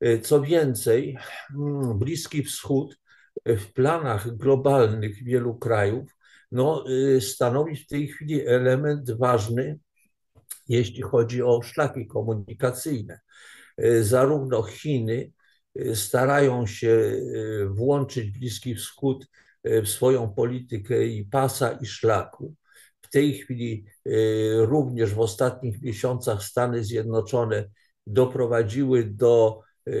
E, 0.00 0.18
co 0.18 0.40
więcej, 0.40 1.18
mm, 1.56 1.98
Bliski 1.98 2.42
Wschód 2.42 2.96
e, 3.44 3.56
w 3.56 3.72
planach 3.72 4.36
globalnych 4.36 5.24
wielu 5.24 5.54
krajów 5.54 6.16
no, 6.52 6.84
stanowi 7.20 7.76
w 7.76 7.86
tej 7.86 8.08
chwili 8.08 8.46
element 8.46 9.10
ważny, 9.10 9.78
jeśli 10.68 11.02
chodzi 11.02 11.42
o 11.42 11.62
szlaki 11.62 12.06
komunikacyjne. 12.06 13.20
Zarówno 14.00 14.62
Chiny 14.62 15.32
starają 15.94 16.66
się 16.66 17.12
włączyć 17.66 18.30
Bliski 18.30 18.74
Wschód 18.74 19.26
w 19.64 19.88
swoją 19.88 20.34
politykę 20.34 21.06
i 21.06 21.24
pasa, 21.24 21.72
i 21.72 21.86
szlaku, 21.86 22.54
w 23.10 23.12
tej 23.12 23.34
chwili 23.34 23.84
y, 24.06 24.52
również 24.56 25.14
w 25.14 25.20
ostatnich 25.20 25.82
miesiącach 25.82 26.42
Stany 26.42 26.84
Zjednoczone 26.84 27.64
doprowadziły 28.06 29.04
do 29.04 29.60
y, 29.88 29.92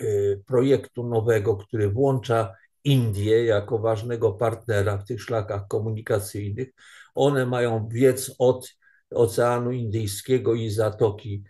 y, 0.00 0.42
projektu 0.46 1.08
nowego, 1.08 1.56
który 1.56 1.90
włącza 1.90 2.54
Indię 2.84 3.44
jako 3.44 3.78
ważnego 3.78 4.32
partnera 4.32 4.98
w 4.98 5.04
tych 5.04 5.22
szlakach 5.22 5.68
komunikacyjnych. 5.68 6.68
One 7.14 7.46
mają 7.46 7.80
biec 7.80 8.34
od 8.38 8.68
Oceanu 9.10 9.72
Indyjskiego 9.72 10.54
i 10.54 10.70
Zatoki 10.70 11.44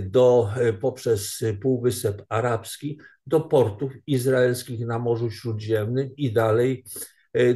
do, 0.00 0.50
poprzez 0.80 1.44
Półwysep 1.62 2.22
Arabski 2.28 3.00
do 3.26 3.40
portów 3.40 3.92
izraelskich 4.06 4.86
na 4.86 4.98
Morzu 4.98 5.30
Śródziemnym 5.30 6.10
i 6.16 6.32
dalej 6.32 6.84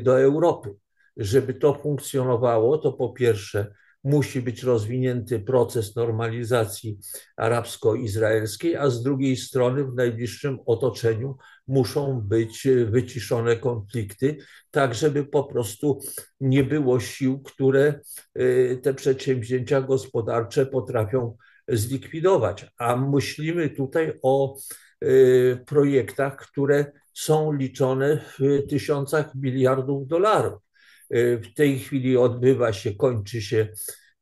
do 0.02 0.20
Europy. 0.20 0.74
Żeby 1.16 1.54
to 1.54 1.74
funkcjonowało, 1.74 2.78
to 2.78 2.92
po 2.92 3.08
pierwsze 3.08 3.74
musi 4.04 4.42
być 4.42 4.62
rozwinięty 4.62 5.40
proces 5.40 5.96
normalizacji 5.96 6.98
arabsko-izraelskiej, 7.36 8.76
a 8.76 8.90
z 8.90 9.02
drugiej 9.02 9.36
strony 9.36 9.84
w 9.84 9.94
najbliższym 9.94 10.58
otoczeniu 10.66 11.36
muszą 11.68 12.20
być 12.20 12.68
wyciszone 12.86 13.56
konflikty, 13.56 14.36
tak 14.70 14.94
żeby 14.94 15.24
po 15.24 15.44
prostu 15.44 16.00
nie 16.40 16.64
było 16.64 17.00
sił, 17.00 17.42
które 17.42 18.00
y, 18.38 18.80
te 18.82 18.94
przedsięwzięcia 18.94 19.80
gospodarcze 19.80 20.66
potrafią 20.66 21.36
zlikwidować. 21.68 22.66
A 22.78 22.96
myślimy 22.96 23.70
tutaj 23.70 24.18
o 24.22 24.56
y, 25.04 25.64
projektach, 25.66 26.36
które 26.36 26.92
są 27.12 27.52
liczone 27.52 28.20
w 28.38 28.66
tysiącach 28.68 29.34
miliardów 29.34 30.06
dolarów. 30.06 30.71
Y, 31.14 31.38
w 31.38 31.54
tej 31.54 31.78
chwili 31.78 32.16
odbywa 32.16 32.72
się, 32.72 32.94
kończy 32.94 33.42
się 33.42 33.68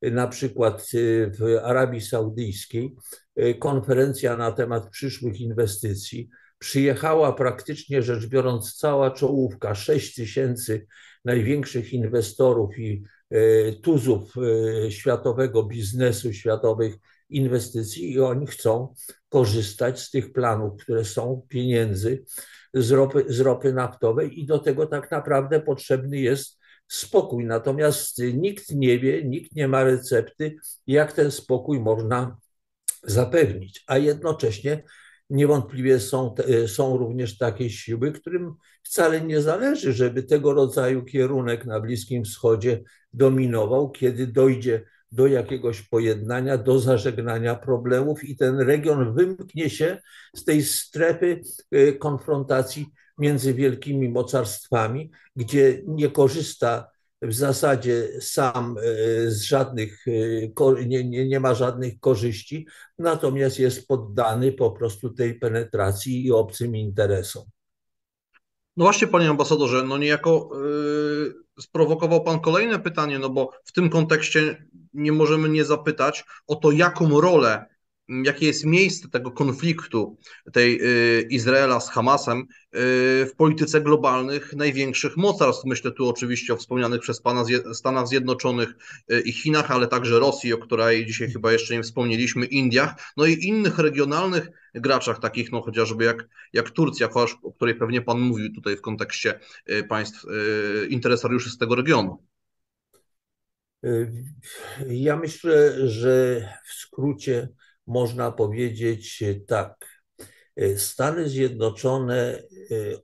na 0.03 0.29
przykład 0.29 0.90
w 1.38 1.59
Arabii 1.62 2.00
Saudyjskiej 2.00 2.96
konferencja 3.59 4.37
na 4.37 4.53
temat 4.53 4.90
przyszłych 4.90 5.40
inwestycji. 5.40 6.29
Przyjechała 6.59 7.33
praktycznie 7.33 8.03
rzecz 8.03 8.26
biorąc 8.26 8.74
cała 8.74 9.11
czołówka, 9.11 9.74
6 9.74 10.14
tysięcy 10.14 10.87
największych 11.24 11.92
inwestorów 11.92 12.79
i 12.79 13.05
tuzów 13.83 14.35
światowego 14.88 15.62
biznesu, 15.62 16.33
światowych 16.33 16.94
inwestycji 17.31 18.12
i 18.12 18.20
oni 18.20 18.46
chcą 18.46 18.94
korzystać 19.29 20.00
z 20.00 20.11
tych 20.11 20.33
planów, 20.33 20.83
które 20.83 21.05
są 21.05 21.46
pieniędzy 21.48 22.24
z 22.74 22.90
ropy, 22.90 23.24
z 23.29 23.40
ropy 23.40 23.72
naftowej 23.72 24.40
i 24.40 24.46
do 24.46 24.59
tego 24.59 24.87
tak 24.87 25.11
naprawdę 25.11 25.61
potrzebny 25.61 26.18
jest 26.18 26.60
spokój. 26.90 27.44
Natomiast 27.44 28.18
nikt 28.35 28.74
nie 28.74 28.98
wie, 28.98 29.24
nikt 29.24 29.55
nie 29.57 29.68
ma 29.68 29.85
recepty, 29.85 30.57
jak 30.87 31.12
ten 31.12 31.31
spokój 31.31 31.81
można 31.81 32.37
zapewnić, 33.03 33.85
a 33.87 33.98
jednocześnie 33.98 34.83
niewątpliwie 35.31 36.00
są, 36.00 36.35
są 36.66 36.96
również 36.96 37.38
takie 37.38 37.70
siły, 37.70 38.12
którym 38.12 38.55
wcale 38.83 39.20
nie 39.20 39.42
zależy, 39.42 39.92
żeby 39.92 40.22
tego 40.22 40.55
rodzaju 40.55 41.05
kierunek 41.05 41.66
na 41.66 41.81
Bliskim 41.81 42.24
Wschodzie 42.24 42.83
dominował, 43.12 43.90
kiedy 43.90 44.26
dojdzie 44.26 44.85
do 45.12 45.26
jakiegoś 45.26 45.83
pojednania, 45.83 46.59
do 46.59 46.79
zażegnania 46.79 47.55
problemów 47.55 48.24
i 48.24 48.37
ten 48.37 48.61
region 48.61 49.14
wymknie 49.14 49.70
się 49.70 49.98
z 50.37 50.44
tej 50.44 50.62
strefy 50.62 51.40
y, 51.74 51.92
konfrontacji 51.92 52.87
między 53.20 53.54
wielkimi 53.54 54.09
mocarstwami, 54.09 55.11
gdzie 55.37 55.83
nie 55.87 56.11
korzysta 56.11 56.90
w 57.22 57.35
zasadzie 57.35 58.20
sam 58.20 58.76
e, 58.78 58.83
z 59.30 59.42
żadnych, 59.42 60.04
e, 60.09 60.87
nie, 60.87 61.04
nie, 61.04 61.28
nie 61.28 61.40
ma 61.40 61.54
żadnych 61.54 62.00
korzyści, 62.00 62.66
natomiast 62.98 63.59
jest 63.59 63.88
poddany 63.88 64.52
po 64.52 64.70
prostu 64.70 65.11
tej 65.11 65.35
penetracji 65.35 66.26
i 66.26 66.33
obcym 66.33 66.76
interesom. 66.76 67.44
No 68.76 68.85
właśnie, 68.85 69.09
panie 69.09 69.30
ambasadorze, 69.30 69.83
no 69.83 69.98
niejako 69.98 70.50
yy, 70.54 71.35
sprowokował 71.61 72.24
pan 72.24 72.40
kolejne 72.40 72.78
pytanie, 72.78 73.18
no 73.18 73.30
bo 73.30 73.50
w 73.64 73.72
tym 73.72 73.90
kontekście 73.90 74.64
nie 74.94 75.12
możemy 75.12 75.48
nie 75.48 75.64
zapytać 75.64 76.24
o 76.46 76.56
to, 76.56 76.70
jaką 76.70 77.20
rolę 77.20 77.66
jakie 78.25 78.46
jest 78.46 78.64
miejsce 78.64 79.09
tego 79.09 79.31
konfliktu 79.31 80.18
tej 80.53 80.81
y, 80.83 81.23
Izraela 81.31 81.81
z 81.81 81.90
Hamasem 81.90 82.38
y, 82.40 82.46
w 83.27 83.31
polityce 83.37 83.81
globalnych 83.81 84.53
największych 84.53 85.16
mocarstw. 85.16 85.64
Myślę 85.64 85.90
tu 85.90 86.09
oczywiście 86.09 86.53
o 86.55 86.57
wspomnianych 86.57 87.01
przez 87.01 87.20
Pana 87.20 87.44
Stanach 87.73 88.09
Zjednoczonych 88.09 88.75
y, 89.12 89.20
i 89.20 89.33
Chinach, 89.33 89.70
ale 89.70 89.87
także 89.87 90.18
Rosji, 90.18 90.53
o 90.53 90.59
której 90.59 91.07
dzisiaj 91.07 91.31
chyba 91.31 91.53
jeszcze 91.53 91.75
nie 91.75 91.83
wspomnieliśmy, 91.83 92.46
Indiach, 92.46 93.12
no 93.16 93.27
i 93.27 93.33
innych 93.33 93.79
regionalnych 93.79 94.49
graczach, 94.75 95.20
takich 95.20 95.53
no 95.53 95.62
chociażby 95.62 96.05
jak, 96.05 96.29
jak 96.53 96.70
Turcja, 96.70 97.09
o 97.42 97.53
której 97.53 97.75
pewnie 97.75 98.03
Pan 98.03 98.20
mówił 98.20 98.55
tutaj 98.55 98.77
w 98.77 98.81
kontekście 98.81 99.40
państw 99.88 100.27
interesariuszy 100.88 101.51
z 101.51 101.59
tego 101.59 101.75
regionu. 101.75 102.23
Ja 104.87 105.16
myślę, 105.16 105.88
że 105.88 106.40
w 106.64 106.73
skrócie 106.73 107.49
można 107.90 108.33
powiedzieć 108.33 109.24
tak. 109.46 110.03
Stany 110.76 111.29
Zjednoczone 111.29 112.16
e, 112.16 112.42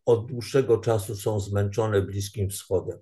od 0.06 0.26
dłuższego 0.26 0.78
czasu 0.78 1.16
są 1.16 1.40
zmęczone 1.40 2.02
Bliskim 2.02 2.50
Wschodem. 2.50 2.98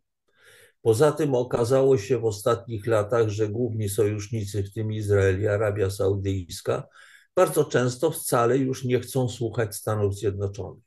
Poza 0.83 1.13
tym 1.13 1.35
okazało 1.35 1.99
się 1.99 2.19
w 2.19 2.25
ostatnich 2.25 2.87
latach, 2.87 3.29
że 3.29 3.49
główni 3.49 3.89
sojusznicy, 3.89 4.63
w 4.63 4.73
tym 4.73 4.93
Izrael 4.93 5.43
i 5.43 5.47
Arabia 5.47 5.91
Saudyjska, 5.91 6.89
bardzo 7.37 7.65
często 7.65 8.11
wcale 8.11 8.59
już 8.59 8.85
nie 8.85 9.01
chcą 9.01 9.29
słuchać 9.29 9.77
Stanów 9.77 10.15
Zjednoczonych. 10.15 10.85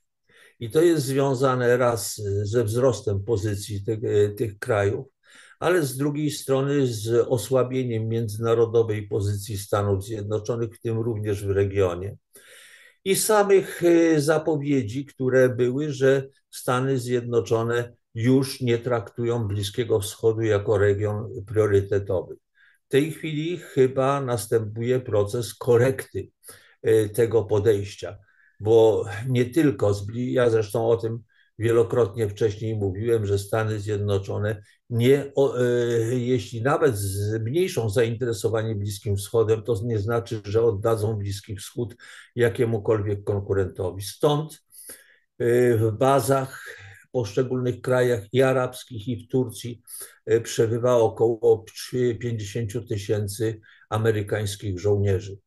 I 0.59 0.69
to 0.69 0.81
jest 0.81 1.05
związane 1.05 1.77
raz 1.77 2.21
ze 2.43 2.63
wzrostem 2.63 3.23
pozycji 3.23 3.83
tych, 3.83 3.99
tych 4.37 4.59
krajów, 4.59 5.07
ale 5.59 5.83
z 5.83 5.97
drugiej 5.97 6.31
strony 6.31 6.87
z 6.87 7.27
osłabieniem 7.27 8.07
międzynarodowej 8.07 9.07
pozycji 9.07 9.57
Stanów 9.57 10.05
Zjednoczonych, 10.05 10.75
w 10.75 10.81
tym 10.81 10.99
również 10.99 11.45
w 11.45 11.49
regionie. 11.49 12.17
I 13.05 13.15
samych 13.15 13.83
e, 13.83 14.21
zapowiedzi, 14.21 15.05
które 15.05 15.49
były, 15.49 15.91
że 15.91 16.27
Stany 16.51 16.99
Zjednoczone 16.99 17.93
już 18.13 18.61
nie 18.61 18.77
traktują 18.77 19.47
Bliskiego 19.47 19.99
Wschodu 19.99 20.41
jako 20.41 20.77
region 20.77 21.29
priorytetowy. 21.45 22.35
W 22.87 22.89
tej 22.89 23.11
chwili 23.11 23.57
chyba 23.57 24.21
następuje 24.21 24.99
proces 24.99 25.53
korekty 25.53 26.29
e, 26.81 27.09
tego 27.09 27.43
podejścia, 27.43 28.17
bo 28.59 29.05
nie 29.27 29.45
tylko, 29.45 29.95
ja 30.13 30.49
zresztą 30.49 30.87
o 30.89 30.97
tym 30.97 31.19
wielokrotnie 31.59 32.29
wcześniej 32.29 32.75
mówiłem, 32.75 33.25
że 33.25 33.39
Stany 33.39 33.79
Zjednoczone 33.79 34.61
nie, 34.89 35.31
o, 35.35 35.59
e, 35.59 35.63
jeśli 36.15 36.61
nawet 36.61 36.97
zmniejszą 36.97 37.89
zainteresowanie 37.89 38.75
Bliskim 38.75 39.17
Wschodem, 39.17 39.63
to 39.63 39.75
nie 39.83 39.99
znaczy, 39.99 40.41
że 40.45 40.63
oddadzą 40.63 41.13
Bliski 41.13 41.55
Wschód 41.55 41.95
jakiemukolwiek 42.35 43.23
konkurentowi. 43.23 44.01
Stąd 44.03 44.63
e, 45.39 45.77
w 45.77 45.91
bazach 45.91 46.77
w 47.07 47.11
poszczególnych 47.11 47.81
krajach 47.81 48.33
i 48.33 48.41
arabskich, 48.41 49.07
i 49.07 49.25
w 49.25 49.27
Turcji 49.31 49.81
e, 50.25 50.41
przebywa 50.41 50.95
około 50.95 51.65
50 52.19 52.87
tysięcy 52.89 53.59
amerykańskich 53.89 54.79
żołnierzy. 54.79 55.37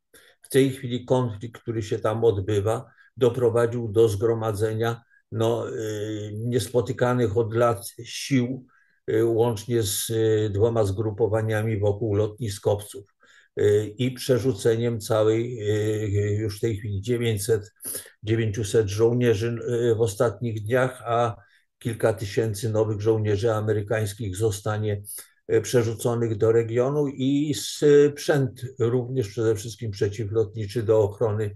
W 0.42 0.48
tej 0.48 0.70
chwili 0.70 1.05
konflikt, 1.05 1.62
który 1.62 1.83
się 1.83 1.98
tam 1.98 2.24
odbywa, 2.24 2.90
doprowadził 3.16 3.88
do 3.88 4.09
zgromadzenia 4.09 5.03
no, 5.33 5.66
niespotykanych 6.33 7.37
od 7.37 7.55
lat 7.55 7.87
sił 8.05 8.66
Y, 8.66 8.79
łącznie 9.22 9.82
z 9.82 10.10
y, 10.10 10.50
dwoma 10.54 10.84
zgrupowaniami 10.84 11.78
wokół 11.78 12.14
lotniskowców 12.14 13.04
y, 13.60 13.94
i 13.98 14.10
przerzuceniem 14.10 15.00
całej, 15.00 15.58
już 16.38 16.58
w 16.58 16.60
tej 16.60 16.76
chwili 16.76 17.00
900, 17.02 17.72
900 18.22 18.88
żołnierzy 18.88 19.58
w 19.96 20.00
ostatnich 20.00 20.62
dniach, 20.62 21.02
a 21.06 21.36
kilka 21.78 22.12
tysięcy 22.12 22.70
nowych 22.70 23.00
żołnierzy 23.00 23.52
amerykańskich 23.52 24.36
zostanie 24.36 25.02
przerzuconych 25.62 26.36
do 26.36 26.52
regionu 26.52 27.08
i 27.08 27.54
sprzęt 27.54 28.62
również 28.78 29.28
przede 29.28 29.56
wszystkim 29.56 29.90
przeciwlotniczy 29.90 30.83
do 30.83 31.00
ochrony 31.00 31.44
Y, 31.44 31.54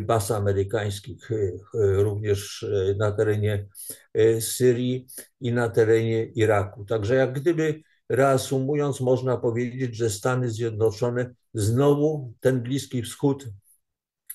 baz 0.00 0.30
amerykańskich, 0.30 1.30
y, 1.30 1.34
y, 1.74 2.02
również 2.02 2.66
na 2.98 3.12
terenie 3.12 3.66
Syrii 4.40 5.06
i 5.40 5.52
na 5.52 5.68
terenie 5.68 6.24
Iraku. 6.24 6.84
Także 6.84 7.14
jak 7.14 7.32
gdyby 7.32 7.82
reasumując, 8.08 9.00
można 9.00 9.36
powiedzieć, 9.36 9.96
że 9.96 10.10
Stany 10.10 10.50
Zjednoczone 10.50 11.34
znowu 11.54 12.34
ten 12.40 12.60
Bliski 12.62 13.02
Wschód 13.02 13.48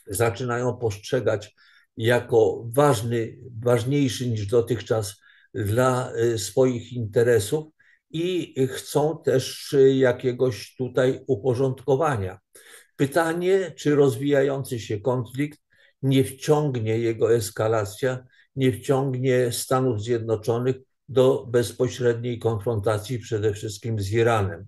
zaczynają 0.08 0.78
postrzegać 0.78 1.56
jako 1.98 2.68
ważny, 2.74 3.38
ważniejszy 3.64 4.30
niż 4.30 4.48
dotychczas 4.48 5.22
dla 5.54 6.12
swoich 6.38 6.94
interesów 6.94 7.66
i 8.10 8.56
chcą 8.68 9.22
też 9.26 9.76
jakiegoś 9.94 10.76
tutaj 10.76 11.24
uporządkowania. 11.28 12.40
Pytanie, 12.96 13.72
czy 13.76 13.96
rozwijający 13.96 14.80
się 14.80 15.02
konflikt 15.02 15.60
nie 16.02 16.24
wciągnie 16.24 17.00
jego 17.00 17.36
eskalacja, 17.36 18.26
nie 18.56 18.72
wciągnie 18.72 19.52
Stanów 19.52 20.02
Zjednoczonych 20.02 20.76
do 21.10 21.46
bezpośredniej 21.50 22.40
konfrontacji 22.40 23.20
przede 23.20 23.54
wszystkim 23.54 24.00
z 24.00 24.12
Iranem. 24.12 24.66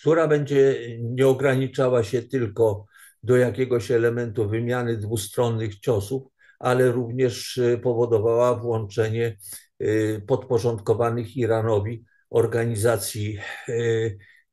która 0.00 0.28
będzie 0.28 0.76
nie 1.00 1.28
ograniczała 1.28 2.04
się 2.04 2.22
tylko 2.22 2.86
do 3.22 3.36
jakiegoś 3.36 3.90
elementu 3.90 4.48
wymiany 4.48 4.96
dwustronnych 4.96 5.80
ciosów, 5.80 6.22
ale 6.58 6.92
również 6.92 7.60
powodowała 7.82 8.54
włączenie 8.54 9.36
podporządkowanych 10.26 11.36
Iranowi 11.36 12.04
organizacji 12.30 13.38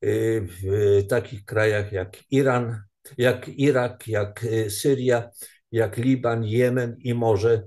w 0.01 1.03
takich 1.09 1.45
krajach 1.45 1.91
jak 1.91 2.31
Iran, 2.31 2.81
jak 3.17 3.47
Irak, 3.49 4.07
jak 4.07 4.45
Syria, 4.69 5.29
jak 5.71 5.97
Liban, 5.97 6.43
Jemen 6.43 6.95
i 6.99 7.13
może 7.13 7.63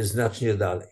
znacznie 0.00 0.54
dalej. 0.54 0.88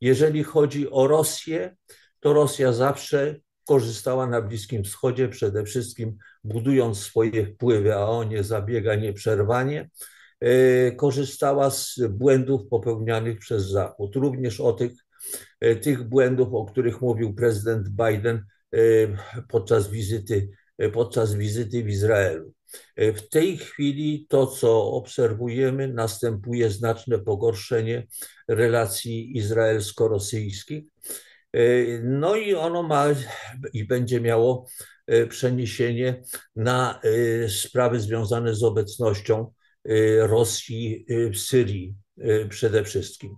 Jeżeli 0.00 0.44
chodzi 0.44 0.90
o 0.90 1.06
Rosję, 1.06 1.76
to 2.20 2.32
Rosja 2.32 2.72
zawsze 2.72 3.36
korzystała 3.68 4.26
na 4.26 4.42
Bliskim 4.42 4.84
Wschodzie, 4.84 5.28
przede 5.28 5.64
wszystkim 5.64 6.16
budując 6.44 6.98
swoje 6.98 7.46
wpływy, 7.46 7.94
a 7.94 8.06
o 8.06 8.24
nie 8.24 8.44
zabiega 8.44 8.94
nieprzerwanie, 8.94 9.90
e, 10.40 10.92
korzystała 10.92 11.70
z 11.70 12.00
błędów 12.10 12.68
popełnianych 12.70 13.38
przez 13.38 13.64
Zachód, 13.70 14.16
również 14.16 14.60
o 14.60 14.72
tych, 14.72 14.92
e, 15.60 15.76
tych 15.76 16.02
błędów, 16.02 16.48
o 16.54 16.64
których 16.64 17.00
mówił 17.00 17.34
prezydent 17.34 17.88
Biden 17.88 18.36
e, 18.36 18.42
podczas 19.48 19.90
wizyty, 19.90 20.50
podczas 20.92 21.34
wizyty 21.34 21.84
w 21.84 21.88
Izraelu. 21.88 22.52
W 22.96 23.20
tej 23.30 23.58
chwili 23.58 24.26
to, 24.28 24.46
co 24.46 24.92
obserwujemy, 24.92 25.88
następuje 25.88 26.70
znaczne 26.70 27.18
pogorszenie 27.18 28.06
relacji 28.48 29.36
izraelsko-rosyjskich. 29.36 30.84
No 32.02 32.36
i 32.36 32.54
ono 32.54 32.82
ma 32.82 33.06
i 33.72 33.84
będzie 33.84 34.20
miało 34.20 34.66
przeniesienie 35.28 36.22
na 36.56 37.00
sprawy 37.48 38.00
związane 38.00 38.54
z 38.54 38.62
obecnością 38.62 39.52
Rosji 40.18 41.06
w 41.08 41.36
Syrii 41.38 41.94
przede 42.48 42.84
wszystkim. 42.84 43.36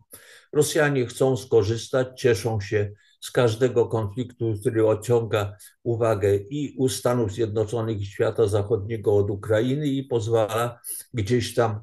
Rosjanie 0.52 1.06
chcą 1.06 1.36
skorzystać, 1.36 2.20
cieszą 2.20 2.60
się 2.60 2.90
z 3.20 3.30
każdego 3.30 3.86
konfliktu, 3.86 4.54
który 4.60 4.86
odciąga 4.86 5.56
uwagę 5.82 6.36
i 6.36 6.74
u 6.78 6.88
Stanów 6.88 7.32
Zjednoczonych 7.32 8.00
i 8.00 8.06
świata 8.06 8.46
zachodniego 8.46 9.16
od 9.16 9.30
Ukrainy 9.30 9.86
i 9.86 10.04
pozwala 10.04 10.80
gdzieś 11.14 11.54
tam 11.54 11.80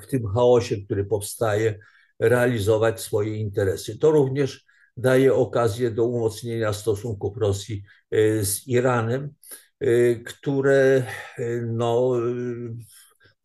w 0.00 0.06
tym 0.06 0.26
chaosie, 0.26 0.76
który 0.76 1.04
powstaje, 1.04 1.78
realizować 2.18 3.00
swoje 3.00 3.36
interesy. 3.36 3.98
To 3.98 4.10
również 4.10 4.64
daje 4.96 5.34
okazję 5.34 5.90
do 5.90 6.04
umocnienia 6.04 6.72
stosunków 6.72 7.36
Rosji 7.36 7.82
e, 8.10 8.44
z 8.44 8.68
Iranem, 8.68 9.34
e, 9.80 10.14
które 10.14 11.06
e, 11.38 11.56
no, 11.66 12.12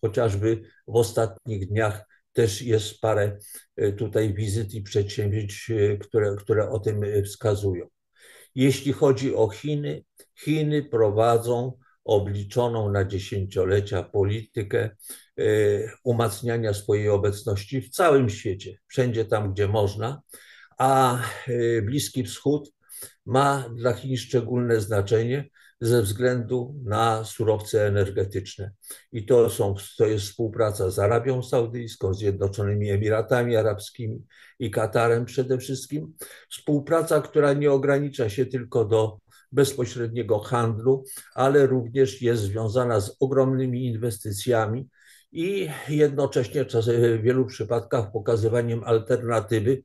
chociażby 0.01 0.61
w 0.87 0.95
ostatnich 0.95 1.67
dniach 1.67 2.05
też 2.37 2.61
jest 2.61 3.01
parę 3.01 3.37
tutaj 3.97 4.33
wizyt 4.33 4.73
i 4.73 4.81
przedsięwzięć, 4.81 5.71
które, 5.99 6.35
które 6.35 6.69
o 6.69 6.79
tym 6.79 7.01
wskazują. 7.25 7.87
Jeśli 8.55 8.93
chodzi 8.93 9.35
o 9.35 9.49
Chiny, 9.49 10.03
Chiny 10.39 10.83
prowadzą 10.83 11.77
obliczoną 12.05 12.91
na 12.91 13.05
dziesięciolecia 13.05 14.03
politykę 14.03 14.89
umacniania 16.03 16.73
swojej 16.73 17.09
obecności 17.09 17.81
w 17.81 17.89
całym 17.89 18.29
świecie, 18.29 18.77
wszędzie 18.87 19.25
tam, 19.25 19.53
gdzie 19.53 19.67
można 19.67 20.21
a 20.77 21.21
Bliski 21.83 22.23
Wschód 22.23 22.71
ma 23.25 23.69
dla 23.75 23.93
Chin 23.93 24.17
szczególne 24.17 24.81
znaczenie 24.81 25.49
ze 25.81 26.01
względu 26.01 26.75
na 26.83 27.23
surowce 27.23 27.87
energetyczne. 27.87 28.71
I 29.11 29.25
to, 29.25 29.49
są, 29.49 29.75
to 29.97 30.05
jest 30.05 30.25
współpraca 30.25 30.89
z 30.89 30.99
Arabią 30.99 31.43
Saudyjską, 31.43 32.13
Zjednoczonymi 32.13 32.89
Emiratami 32.89 33.55
Arabskimi 33.55 34.25
i 34.59 34.71
Katarem 34.71 35.25
przede 35.25 35.57
wszystkim. 35.57 36.13
Współpraca, 36.49 37.21
która 37.21 37.53
nie 37.53 37.71
ogranicza 37.71 38.29
się 38.29 38.45
tylko 38.45 38.85
do 38.85 39.17
bezpośredniego 39.51 40.39
handlu, 40.39 41.03
ale 41.35 41.67
również 41.67 42.21
jest 42.21 42.43
związana 42.43 42.99
z 42.99 43.15
ogromnymi 43.19 43.85
inwestycjami 43.85 44.89
i 45.31 45.69
jednocześnie 45.89 46.65
w 46.65 47.21
wielu 47.21 47.45
przypadkach 47.45 48.11
pokazywaniem 48.11 48.83
alternatywy 48.83 49.83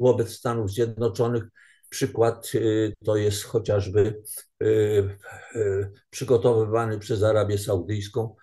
wobec 0.00 0.30
Stanów 0.30 0.70
Zjednoczonych. 0.70 1.44
Przykład 1.90 2.50
y, 2.54 2.92
to 3.04 3.16
jest 3.16 3.44
chociażby 3.44 4.22
y, 4.62 4.66
y, 5.56 5.90
przygotowywany 6.10 6.98
przez 6.98 7.22
Arabię 7.22 7.58
Saudyjską 7.58 8.36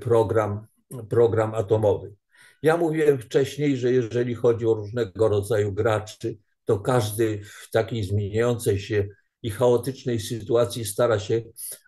program, 0.00 0.66
program 1.08 1.54
atomowy. 1.54 2.14
Ja 2.62 2.76
mówiłem 2.76 3.18
wcześniej, 3.18 3.76
że 3.76 3.92
jeżeli 3.92 4.34
chodzi 4.34 4.66
o 4.66 4.74
różnego 4.74 5.28
rodzaju 5.28 5.72
graczy, 5.72 6.38
to 6.64 6.80
każdy 6.80 7.40
w 7.44 7.70
takiej 7.70 8.04
zmieniającej 8.04 8.80
się 8.80 9.08
i 9.42 9.50
chaotycznej 9.50 10.20
sytuacji 10.20 10.84
stara 10.84 11.18
się 11.18 11.42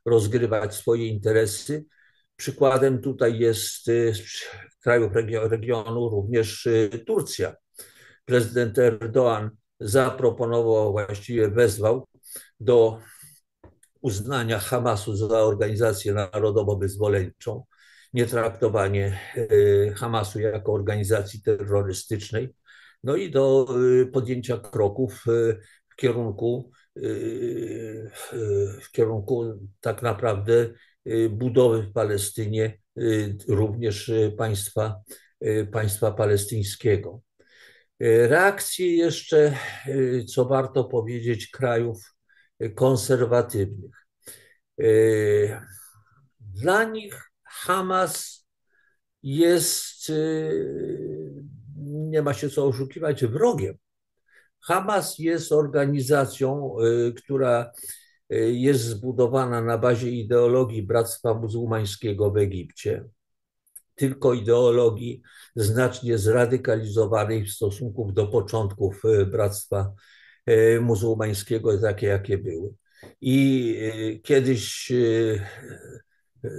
rozgrywać 0.05 0.75
swoje 0.75 1.07
interesy. 1.07 1.85
Przykładem 2.37 3.03
tutaj 3.03 3.39
jest 3.39 3.85
z 3.87 4.45
krajów 4.83 5.13
regionu 5.51 6.09
również 6.09 6.69
Turcja, 7.07 7.55
prezydent 8.25 8.79
Erdoğan 8.79 9.51
zaproponował, 9.81 10.93
właściwie 10.93 11.51
wezwał 11.51 12.07
do 12.61 12.99
uznania 14.01 14.59
Hamasu 14.59 15.17
za 15.17 15.39
organizację 15.39 16.15
narodowo-wyzwoleńczą, 16.15 17.65
nietraktowanie 18.15 19.21
e, 19.37 19.95
Hamasu 19.95 20.41
jako 20.41 20.73
organizacji 20.73 21.43
terrorystycznej, 21.43 22.55
no 23.05 23.17
i 23.17 23.31
do 23.31 23.67
e, 24.03 24.07
podjęcia 24.07 24.59
kroków 24.59 25.25
e, 25.29 25.57
w 25.89 25.97
kierunku, 25.97 26.71
w 28.83 28.91
kierunku 28.93 29.45
tak 29.81 30.03
naprawdę 30.03 30.69
budowy 31.31 31.83
w 31.83 31.93
Palestynie 31.93 32.79
również 33.49 34.11
państwa, 34.37 35.01
państwa 35.73 36.13
palestyńskiego. 36.13 37.21
E, 38.01 38.29
reakcje 38.29 38.97
jeszcze, 38.97 39.57
e, 39.87 40.25
co 40.25 40.45
warto 40.45 40.85
powiedzieć, 40.85 41.51
krajów 41.51 42.15
konserwatywnych. 42.75 44.07
E, 44.81 44.87
dla 46.41 46.85
nich 46.85 47.31
Hamas 47.45 48.47
jest, 49.23 50.13
nie 51.87 52.23
ma 52.23 52.35
się 52.35 52.51
co 52.51 52.67
oszukiwać, 52.67 53.25
wrogiem. 53.25 53.75
Hamas 54.61 55.19
jest 55.19 55.53
organizacją, 55.53 56.77
która 57.17 57.73
jest 58.53 58.81
zbudowana 58.81 59.63
na 59.63 59.79
bazie 59.79 60.11
ideologii 60.11 60.83
Bractwa 60.83 61.35
Muzułmańskiego 61.35 62.31
w 62.31 62.37
Egipcie 62.37 63.05
tylko 63.97 64.35
ideologii 64.35 65.23
znacznie 65.57 66.19
zradykalizowanej 66.19 67.45
w 67.45 67.51
stosunku 67.51 68.13
do 68.13 68.27
początków 68.27 69.03
e, 69.05 69.27
Bractwa 69.27 69.93
e, 70.47 70.81
Muzułmańskiego, 70.81 71.79
takie 71.79 72.07
jakie 72.07 72.39
były. 72.39 72.75
I 73.21 73.75
e, 73.81 74.19
kiedyś 74.19 74.93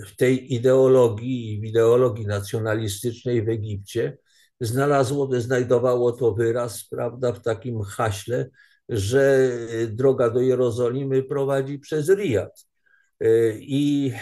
w 0.08 0.16
tej 0.18 0.54
ideologii, 0.54 1.60
w 1.62 1.66
ideologii 1.66 2.26
nacjonalistycznej 2.26 3.46
w 3.46 3.50
Egipcie 3.50 4.18
znalazło, 4.62 5.30
znajdowało 5.42 6.12
to 6.12 6.34
wyraz, 6.34 6.84
prawda, 6.84 7.34
w 7.34 7.42
takim 7.42 7.82
haśle, 7.82 8.50
że 8.90 9.50
droga 9.88 10.30
do 10.30 10.42
Jerozolimy 10.42 11.24
prowadzi 11.24 11.80
przez 11.80 12.10
Riyad. 12.10 12.66
I 13.60 14.14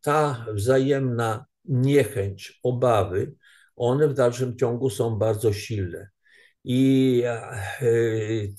ta 0.00 0.46
wzajemna 0.54 1.47
niechęć, 1.68 2.60
obawy, 2.62 3.34
one 3.76 4.08
w 4.08 4.14
dalszym 4.14 4.56
ciągu 4.56 4.90
są 4.90 5.18
bardzo 5.18 5.52
silne. 5.52 6.08
I 6.64 7.22
e, 7.24 7.40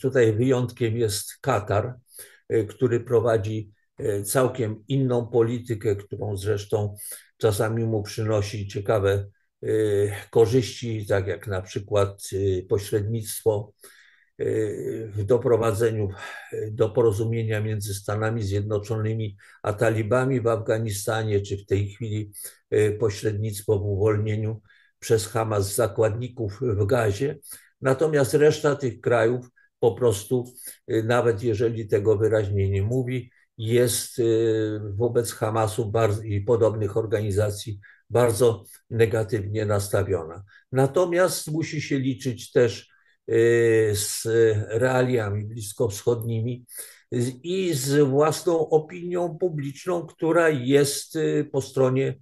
tutaj 0.02 0.34
wyjątkiem 0.34 0.98
jest 0.98 1.38
Katar, 1.42 1.96
e, 2.50 2.64
który 2.64 3.00
prowadzi 3.00 3.72
e, 3.98 4.24
całkiem 4.24 4.84
inną 4.88 5.28
politykę, 5.28 5.96
którą 5.96 6.38
zresztą 6.38 6.96
czasami 7.38 7.86
mu 7.86 8.04
przynosi 8.04 8.68
ciekawe 8.68 9.28
korzyści, 10.30 11.06
tak 11.06 11.28
jak 11.28 11.48
na 11.48 11.62
przykład 11.62 12.30
pośrednictwo 12.70 13.74
w 15.14 15.24
doprowadzeniu 15.26 16.10
do 16.72 16.90
porozumienia 16.90 17.62
między 17.62 17.94
Stanami 17.94 18.44
Zjednoczonymi 18.44 19.38
a 19.64 19.74
talibami 19.74 20.42
w 20.42 20.48
Afganistanie, 20.48 21.42
czy 21.42 21.58
w 21.58 21.66
tej 21.66 21.90
chwili 21.90 22.32
e, 22.70 22.92
pośrednictwo 22.92 23.80
w 23.80 23.86
uwolnieniu 23.86 24.62
przez 25.00 25.28
Hamas 25.28 25.76
zakładników 25.76 26.60
w 26.62 26.86
gazie. 26.86 27.40
Natomiast 27.82 28.34
reszta 28.34 28.76
tych 28.76 29.02
krajów 29.02 29.50
po 29.80 29.92
prostu, 29.92 30.54
e, 30.88 31.04
nawet 31.04 31.44
jeżeli 31.44 31.88
tego 31.88 32.18
wyraźnie 32.18 32.70
nie 32.70 32.84
mówi, 32.84 33.32
jest 33.58 34.22
wobec 34.96 35.34
Hamasu 35.34 35.92
i 36.24 36.42
podobnych 36.42 36.98
organizacji 36.98 37.80
bardzo 38.10 38.64
negatywnie 38.90 39.66
nastawiona. 39.66 40.44
Natomiast 40.72 41.52
musi 41.52 41.82
się 41.82 42.00
liczyć 42.00 42.52
też 42.52 42.90
z 43.94 44.22
realiami 44.70 45.46
bliskowschodnimi 45.46 46.66
i 47.44 47.74
z 47.74 48.08
własną 48.08 48.70
opinią 48.70 49.38
publiczną, 49.38 50.08
która 50.08 50.50
jest 50.50 51.18
po 51.52 51.62
stronie 51.62 52.20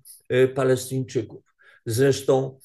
Palestyńczyków. 0.55 1.43
Zresztą, 1.85 2.59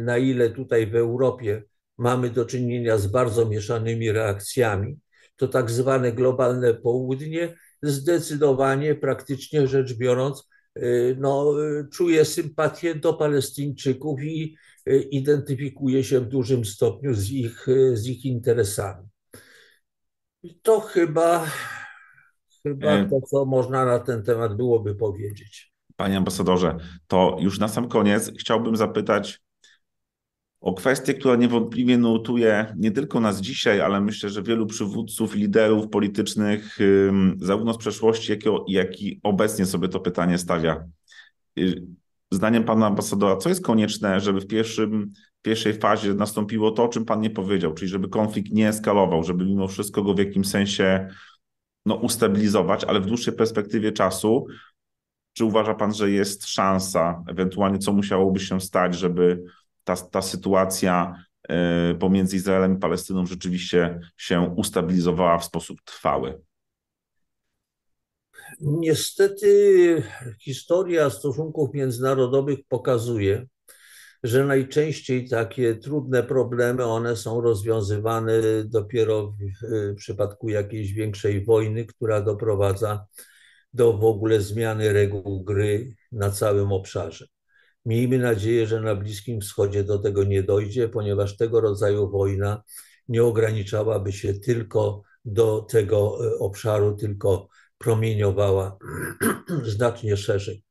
na 0.00 0.18
ile 0.18 0.50
tutaj 0.50 0.86
w 0.86 0.96
Europie 0.96 1.62
mamy 1.98 2.30
do 2.30 2.44
czynienia 2.44 2.98
z 2.98 3.06
bardzo 3.06 3.48
mieszanymi 3.48 4.12
reakcjami, 4.12 4.98
to 5.36 5.48
tak 5.48 5.70
zwane 5.70 6.12
globalne 6.12 6.74
południe 6.74 7.54
zdecydowanie, 7.82 8.94
praktycznie 8.94 9.66
rzecz 9.66 9.94
biorąc, 9.94 10.48
no, 11.16 11.54
czuje 11.92 12.24
sympatię 12.24 12.94
do 12.94 13.14
Palestyńczyków 13.14 14.22
i 14.22 14.56
identyfikuje 15.10 16.04
się 16.04 16.20
w 16.20 16.28
dużym 16.28 16.64
stopniu 16.64 17.14
z 17.14 17.30
ich, 17.30 17.66
z 17.92 18.06
ich 18.06 18.24
interesami. 18.24 19.08
I 20.42 20.54
to 20.62 20.80
chyba, 20.80 21.46
chyba 22.62 23.04
to, 23.04 23.20
co 23.20 23.44
można 23.44 23.84
na 23.84 23.98
ten 23.98 24.22
temat 24.22 24.56
byłoby 24.56 24.94
powiedzieć. 24.94 25.72
Panie 25.96 26.16
ambasadorze, 26.16 26.76
to 27.06 27.36
już 27.40 27.58
na 27.58 27.68
sam 27.68 27.88
koniec 27.88 28.32
chciałbym 28.38 28.76
zapytać 28.76 29.40
o 30.60 30.74
kwestię, 30.74 31.14
która 31.14 31.36
niewątpliwie 31.36 31.98
nurtuje 31.98 32.74
nie 32.76 32.90
tylko 32.90 33.20
nas 33.20 33.40
dzisiaj, 33.40 33.80
ale 33.80 34.00
myślę, 34.00 34.30
że 34.30 34.42
wielu 34.42 34.66
przywódców, 34.66 35.34
liderów 35.34 35.88
politycznych, 35.88 36.78
zarówno 37.36 37.74
z 37.74 37.78
przeszłości, 37.78 38.32
jak 38.68 39.02
i 39.02 39.20
obecnie 39.22 39.66
sobie 39.66 39.88
to 39.88 40.00
pytanie 40.00 40.38
stawia. 40.38 40.84
Zdaniem 42.32 42.64
pana 42.64 42.86
ambasadora, 42.86 43.36
co 43.36 43.48
jest 43.48 43.64
konieczne, 43.64 44.20
żeby 44.20 44.40
w 44.40 44.46
pierwszym, 44.46 45.12
pierwszej 45.42 45.74
fazie 45.74 46.14
nastąpiło 46.14 46.70
to, 46.70 46.84
o 46.84 46.88
czym 46.88 47.04
pan 47.04 47.20
nie 47.20 47.30
powiedział, 47.30 47.74
czyli 47.74 47.88
żeby 47.88 48.08
konflikt 48.08 48.52
nie 48.52 48.68
eskalował, 48.68 49.24
żeby 49.24 49.44
mimo 49.44 49.68
wszystko 49.68 50.02
go 50.02 50.14
w 50.14 50.18
jakimś 50.18 50.48
sensie 50.48 51.08
no, 51.86 51.94
ustabilizować, 51.94 52.84
ale 52.84 53.00
w 53.00 53.06
dłuższej 53.06 53.34
perspektywie 53.34 53.92
czasu, 53.92 54.46
czy 55.32 55.44
uważa 55.44 55.74
pan, 55.74 55.94
że 55.94 56.10
jest 56.10 56.46
szansa, 56.46 57.24
ewentualnie 57.28 57.78
co 57.78 57.92
musiałoby 57.92 58.40
się 58.40 58.60
stać, 58.60 58.94
żeby 58.94 59.44
ta, 59.84 59.96
ta 59.96 60.22
sytuacja 60.22 61.14
e, 61.48 61.94
pomiędzy 61.94 62.36
Izraelem 62.36 62.76
i 62.76 62.78
Palestyną 62.78 63.26
rzeczywiście 63.26 64.00
się 64.16 64.40
ustabilizowała 64.56 65.38
w 65.38 65.44
sposób 65.44 65.82
trwały? 65.84 66.40
Niestety 68.60 70.02
historia 70.40 71.10
stosunków 71.10 71.74
międzynarodowych 71.74 72.58
pokazuje, 72.68 73.46
że 74.22 74.44
najczęściej 74.44 75.28
takie 75.28 75.74
trudne 75.74 76.22
problemy, 76.22 76.84
one 76.84 77.16
są 77.16 77.40
rozwiązywane 77.40 78.32
dopiero 78.64 79.34
w 79.62 79.94
przypadku 79.96 80.48
jakiejś 80.48 80.92
większej 80.92 81.44
wojny, 81.44 81.86
która 81.86 82.20
doprowadza 82.20 83.06
do 83.74 83.92
w 83.92 84.04
ogóle 84.04 84.40
zmiany 84.40 84.92
reguł 84.92 85.44
gry 85.44 85.94
na 86.12 86.30
całym 86.30 86.72
obszarze. 86.72 87.26
Miejmy 87.84 88.18
nadzieję, 88.18 88.66
że 88.66 88.80
na 88.80 88.94
Bliskim 88.94 89.40
Wschodzie 89.40 89.84
do 89.84 89.98
tego 89.98 90.24
nie 90.24 90.42
dojdzie, 90.42 90.88
ponieważ 90.88 91.36
tego 91.36 91.60
rodzaju 91.60 92.10
wojna 92.10 92.62
nie 93.08 93.24
ograniczałaby 93.24 94.12
się 94.12 94.34
tylko 94.34 95.02
do 95.24 95.60
tego 95.60 96.18
obszaru, 96.38 96.96
tylko 96.96 97.48
promieniowała 97.80 98.78
znacznie 99.74 100.16
szerzej. 100.16 100.64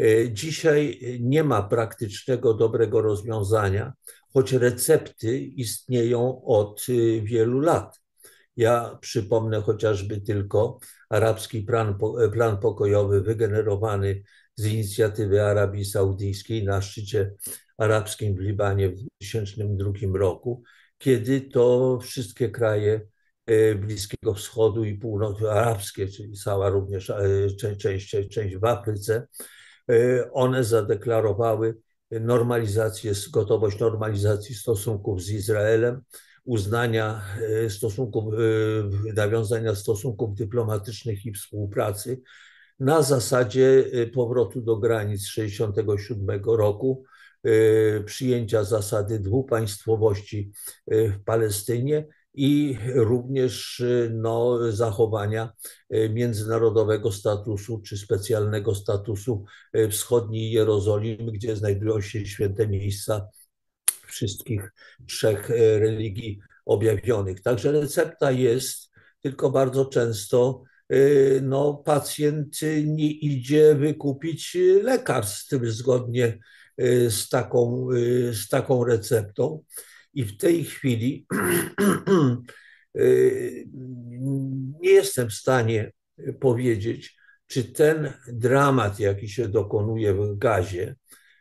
E, 0.00 0.32
dzisiaj 0.32 1.00
nie 1.20 1.44
ma 1.44 1.62
praktycznego, 1.62 2.54
dobrego 2.54 3.02
rozwiązania, 3.02 3.92
choć 4.32 4.52
recepty 4.52 5.38
istnieją 5.38 6.44
od 6.44 6.86
e, 6.88 7.20
wielu 7.20 7.60
lat. 7.60 8.00
Ja 8.56 8.98
przypomnę 9.00 9.62
chociażby 9.62 10.20
tylko 10.20 10.78
arabski 11.10 11.62
plan, 11.62 11.98
plan 12.32 12.58
pokojowy 12.58 13.20
wygenerowany 13.20 14.22
z 14.54 14.66
inicjatywy 14.66 15.42
Arabii 15.42 15.84
Saudyjskiej 15.84 16.64
na 16.64 16.82
szczycie 16.82 17.34
arabskim 17.78 18.36
w 18.36 18.40
Libanie 18.40 18.88
w 18.88 18.94
2002 18.94 20.18
roku, 20.18 20.62
kiedy 20.98 21.40
to 21.40 21.98
wszystkie 22.02 22.50
kraje 22.50 23.00
E, 23.00 23.17
Bliskiego 23.80 24.34
Wschodu 24.34 24.84
i 24.84 24.94
Północy 24.94 25.50
Arabskie, 25.50 26.08
czyli 26.08 26.32
cała 26.32 26.68
również 26.68 27.10
e, 27.10 27.76
część, 27.76 28.16
część 28.30 28.56
w 28.56 28.64
Afryce, 28.64 29.26
e, 29.90 30.32
one 30.32 30.64
zadeklarowały 30.64 31.76
normalizację, 32.10 33.12
gotowość 33.32 33.78
normalizacji 33.78 34.54
stosunków 34.54 35.22
z 35.22 35.30
Izraelem, 35.30 36.00
uznania 36.44 37.22
stosunków, 37.68 38.34
nawiązania 39.14 39.74
stosunków 39.74 40.34
dyplomatycznych 40.34 41.26
i 41.26 41.32
współpracy 41.32 42.20
na 42.80 43.02
zasadzie 43.02 43.84
powrotu 44.14 44.60
do 44.60 44.76
granic 44.76 45.20
1967 45.28 46.44
roku, 46.44 47.04
przyjęcia 48.04 48.64
zasady 48.64 49.20
dwupaństwowości 49.20 50.52
w 50.86 51.24
Palestynie 51.24 52.06
i 52.38 52.78
również 52.94 53.82
no, 54.10 54.58
zachowania 54.72 55.52
e, 55.90 56.08
międzynarodowego 56.08 57.12
statusu 57.12 57.80
czy 57.80 57.98
specjalnego 57.98 58.74
statusu 58.74 59.44
e, 59.72 59.88
wschodniej 59.88 60.50
Jerozolimy, 60.50 61.32
gdzie 61.32 61.56
znajdują 61.56 62.00
się 62.00 62.26
święte 62.26 62.68
miejsca 62.68 63.28
wszystkich 64.06 64.72
trzech 65.08 65.50
religii 65.78 66.38
objawionych. 66.66 67.42
Także 67.42 67.72
recepta 67.72 68.30
jest, 68.30 68.90
tylko 69.20 69.50
bardzo 69.50 69.86
często 69.86 70.62
no, 71.42 71.74
pacjent 71.74 72.60
nie 72.84 73.10
idzie 73.10 73.74
wykupić 73.74 74.56
lekarstw 74.82 75.54
zgodnie 75.62 76.38
z 77.08 77.28
taką, 77.28 77.88
z 78.32 78.48
taką 78.48 78.84
receptą. 78.84 79.62
I 80.18 80.24
w 80.24 80.36
tej 80.36 80.64
chwili 80.64 81.26
y, 82.98 83.68
nie 84.80 84.90
jestem 84.90 85.30
w 85.30 85.32
stanie 85.32 85.92
powiedzieć, 86.40 87.16
czy 87.46 87.64
ten 87.64 88.12
dramat, 88.32 89.00
jaki 89.00 89.28
się 89.28 89.48
dokonuje 89.48 90.14
w 90.14 90.38
gazie, 90.38 90.96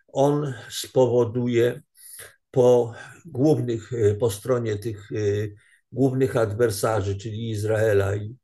on 0.07 0.53
spowoduje 0.69 1.81
po 2.51 2.93
głównych, 3.25 3.91
po 4.19 4.31
stronie 4.31 4.75
tych 4.75 5.11
y, 5.11 5.55
głównych 5.91 6.37
adwersarzy, 6.37 7.17
czyli 7.17 7.49
Izraela 7.49 8.15
i 8.15 8.35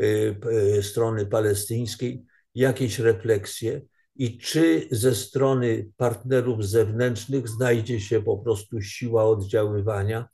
y, 0.00 0.82
strony 0.82 1.26
palestyńskiej, 1.26 2.24
jakieś 2.54 2.98
refleksje, 2.98 3.80
i 4.18 4.38
czy 4.38 4.88
ze 4.90 5.14
strony 5.14 5.90
partnerów 5.96 6.66
zewnętrznych 6.66 7.48
znajdzie 7.48 8.00
się 8.00 8.22
po 8.22 8.38
prostu 8.38 8.82
siła 8.82 9.24
oddziaływania, 9.24 10.28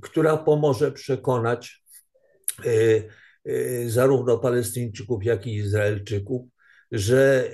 która 0.00 0.36
pomoże 0.36 0.92
przekonać 0.92 1.82
e, 2.64 2.70
e, 3.44 3.88
zarówno 3.88 4.38
Palestyńczyków, 4.38 5.24
jak 5.24 5.46
i 5.46 5.54
Izraelczyków, 5.54 6.48
że 6.92 7.50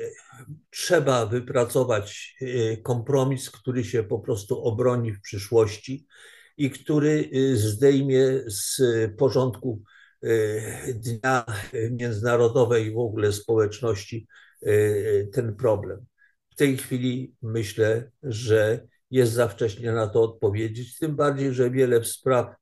trzeba 0.71 1.27
wypracować 1.27 2.37
e, 2.41 2.77
kompromis, 2.77 3.51
który 3.51 3.85
się 3.85 4.03
po 4.03 4.19
prostu 4.19 4.63
obroni 4.63 5.13
w 5.13 5.21
przyszłości 5.21 6.07
i 6.57 6.71
który 6.71 7.31
zdejmie 7.55 8.41
z 8.47 8.81
porządku 9.19 9.83
dnia 10.95 11.45
międzynarodowej 11.91 12.87
i 12.87 12.95
w 12.95 12.99
ogóle 12.99 13.33
społeczności 13.33 14.27
ten 15.33 15.57
problem. 15.57 16.07
W 16.51 16.57
tej 16.57 16.77
chwili 16.77 17.35
myślę, 17.43 18.11
że 18.23 18.87
jest 19.11 19.33
za 19.33 19.49
wcześnie 19.49 19.93
na 19.93 20.07
to 20.07 20.23
odpowiedzieć, 20.23 20.99
tym 20.99 21.17
bardziej, 21.17 21.55
że 21.55 21.71
wiele 21.71 22.05
spraw 22.05 22.57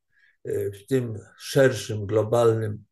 y, 0.49 0.71
w 0.75 0.87
tym 0.87 1.19
szerszym, 1.39 2.07
globalnym 2.07 2.85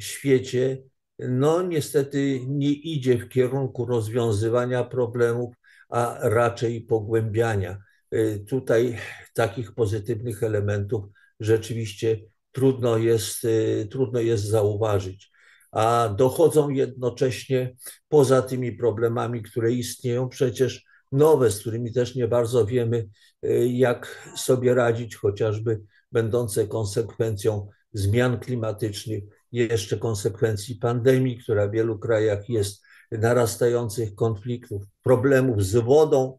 świecie, 0.00 0.82
no 1.18 1.62
niestety 1.62 2.40
nie 2.46 2.72
idzie 2.72 3.18
w 3.18 3.28
kierunku 3.28 3.86
rozwiązywania 3.86 4.84
problemów, 4.84 5.54
a 5.88 6.18
raczej 6.22 6.80
pogłębiania. 6.80 7.78
Y, 8.14 8.44
tutaj 8.48 8.98
takich 9.34 9.74
pozytywnych 9.74 10.42
elementów 10.42 11.04
rzeczywiście 11.40 12.20
trudno 12.52 12.98
jest, 12.98 13.46
trudno 13.90 14.20
jest 14.20 14.44
zauważyć 14.44 15.33
a 15.74 16.14
dochodzą 16.18 16.70
jednocześnie 16.70 17.76
poza 18.08 18.42
tymi 18.42 18.72
problemami, 18.72 19.42
które 19.42 19.72
istnieją, 19.72 20.28
przecież 20.28 20.84
nowe, 21.12 21.50
z 21.50 21.60
którymi 21.60 21.92
też 21.92 22.14
nie 22.14 22.28
bardzo 22.28 22.66
wiemy, 22.66 23.08
y, 23.44 23.68
jak 23.68 24.28
sobie 24.36 24.74
radzić, 24.74 25.16
chociażby 25.16 25.80
będące 26.12 26.66
konsekwencją 26.66 27.68
zmian 27.92 28.40
klimatycznych, 28.40 29.24
jeszcze 29.52 29.98
konsekwencji 29.98 30.76
pandemii, 30.76 31.38
która 31.38 31.68
w 31.68 31.70
wielu 31.70 31.98
krajach 31.98 32.48
jest, 32.48 32.84
narastających 33.12 34.14
konfliktów, 34.14 34.82
problemów 35.02 35.64
z 35.64 35.76
wodą, 35.76 36.38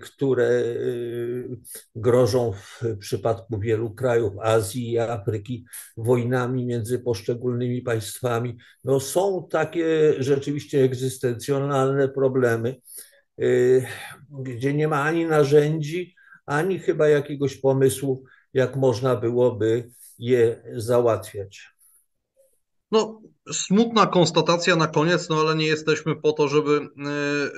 które 0.00 0.48
y, 0.48 1.48
grożą 1.94 2.52
w 2.52 2.80
przypadku 2.98 3.58
wielu 3.58 3.94
krajów 3.94 4.32
Azji 4.42 4.92
i 4.92 4.98
Afryki 4.98 5.64
wojnami 5.96 6.66
między 6.66 6.98
poszczególnymi 6.98 7.82
państwami. 7.82 8.56
No 8.84 9.00
są 9.00 9.48
takie 9.50 10.14
rzeczywiście 10.18 10.82
egzystencjonalne 10.82 12.08
problemy, 12.08 12.76
y, 13.40 13.86
gdzie 14.30 14.74
nie 14.74 14.88
ma 14.88 15.02
ani 15.02 15.26
narzędzi, 15.26 16.14
ani 16.46 16.78
chyba 16.78 17.08
jakiegoś 17.08 17.56
pomysłu, 17.56 18.24
jak 18.54 18.76
można 18.76 19.16
byłoby 19.16 19.90
je 20.18 20.62
załatwiać. 20.76 21.70
No, 22.90 23.22
smutna 23.52 24.06
konstatacja 24.06 24.76
na 24.76 24.86
koniec, 24.86 25.28
no 25.28 25.40
ale 25.40 25.54
nie 25.54 25.66
jesteśmy 25.66 26.16
po 26.16 26.32
to, 26.32 26.48
żeby, 26.48 26.88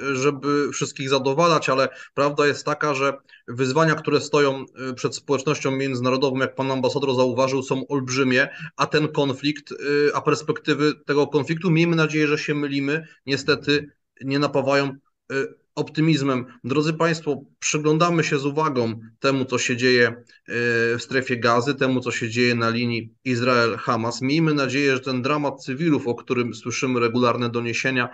e, 0.02 0.16
żeby 0.16 0.72
wszystkich 0.72 1.08
zadowalać, 1.08 1.68
ale 1.68 1.88
prawda 2.14 2.46
jest 2.46 2.64
taka, 2.64 2.94
że 2.94 3.12
wyzwania, 3.48 3.94
które 3.94 4.20
stoją 4.20 4.64
e, 4.90 4.94
przed 4.94 5.16
społecznością 5.16 5.70
międzynarodową, 5.70 6.38
jak 6.38 6.54
pan 6.54 6.70
ambasador 6.70 7.14
zauważył, 7.14 7.62
są 7.62 7.86
olbrzymie, 7.88 8.48
a 8.76 8.86
ten 8.86 9.08
konflikt, 9.08 9.72
e, 9.72 9.76
a 10.16 10.20
perspektywy 10.20 10.92
tego 11.06 11.26
konfliktu, 11.26 11.70
miejmy 11.70 11.96
nadzieję, 11.96 12.26
że 12.26 12.38
się 12.38 12.54
mylimy, 12.54 13.06
niestety 13.26 13.90
nie 14.20 14.38
napawają 14.38 14.92
optymizmem. 15.78 16.46
Drodzy 16.64 16.94
Państwo, 16.94 17.42
przyglądamy 17.58 18.24
się 18.24 18.38
z 18.38 18.46
uwagą 18.46 19.00
temu, 19.20 19.44
co 19.44 19.58
się 19.58 19.76
dzieje 19.76 20.06
e, 20.08 20.14
w 20.46 20.98
strefie 20.98 21.36
gazy, 21.36 21.74
temu, 21.74 22.00
co 22.00 22.10
się 22.12 22.30
dzieje 22.30 22.54
na 22.54 22.70
linii 22.70 23.14
Izrael-Hamas. 23.24 24.22
Miejmy 24.22 24.54
nadzieję, 24.54 24.92
że 24.92 25.00
ten 25.00 25.22
dramat 25.22 25.64
cywilów, 25.64 26.06
o 26.06 26.14
którym 26.14 26.54
słyszymy 26.54 27.00
regularne 27.00 27.50
doniesienia, 27.50 28.08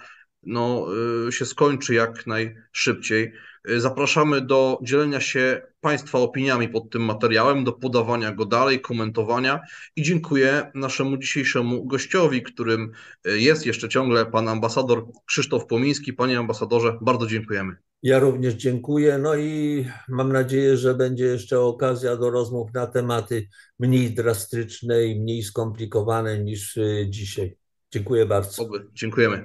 no, 0.47 0.87
y, 1.29 1.33
się 1.33 1.45
skończy 1.45 1.95
jak 1.95 2.27
najszybciej. 2.27 3.33
Y, 3.71 3.81
zapraszamy 3.81 4.41
do 4.41 4.79
dzielenia 4.83 5.21
się 5.21 5.63
Państwa 5.81 6.19
opiniami 6.19 6.69
pod 6.69 6.91
tym 6.91 7.03
materiałem, 7.03 7.65
do 7.65 7.73
podawania 7.73 8.33
go 8.33 8.45
dalej, 8.45 8.81
komentowania 8.81 9.61
i 9.97 10.03
dziękuję 10.03 10.71
naszemu 10.75 11.17
dzisiejszemu 11.17 11.85
gościowi, 11.87 12.43
którym 12.43 12.93
y, 13.27 13.41
jest 13.41 13.67
jeszcze 13.67 13.89
ciągle 13.89 14.27
pan 14.27 14.49
ambasador 14.49 15.07
Krzysztof 15.27 15.67
Pomiński. 15.67 16.13
Panie 16.13 16.39
ambasadorze, 16.39 16.99
bardzo 17.01 17.27
dziękujemy. 17.27 17.77
Ja 18.03 18.19
również 18.19 18.55
dziękuję. 18.55 19.19
No 19.19 19.37
i 19.37 19.87
mam 20.09 20.33
nadzieję, 20.33 20.77
że 20.77 20.95
będzie 20.95 21.25
jeszcze 21.25 21.61
okazja 21.61 22.17
do 22.17 22.31
rozmów 22.31 22.71
na 22.75 22.87
tematy 22.87 23.49
mniej 23.79 24.11
drastyczne 24.11 25.05
i 25.05 25.21
mniej 25.21 25.43
skomplikowane 25.43 26.39
niż 26.39 26.79
dzisiaj. 27.09 27.57
Dziękuję 27.93 28.27
bardzo. 28.27 28.69
Dziękujemy. 28.95 29.45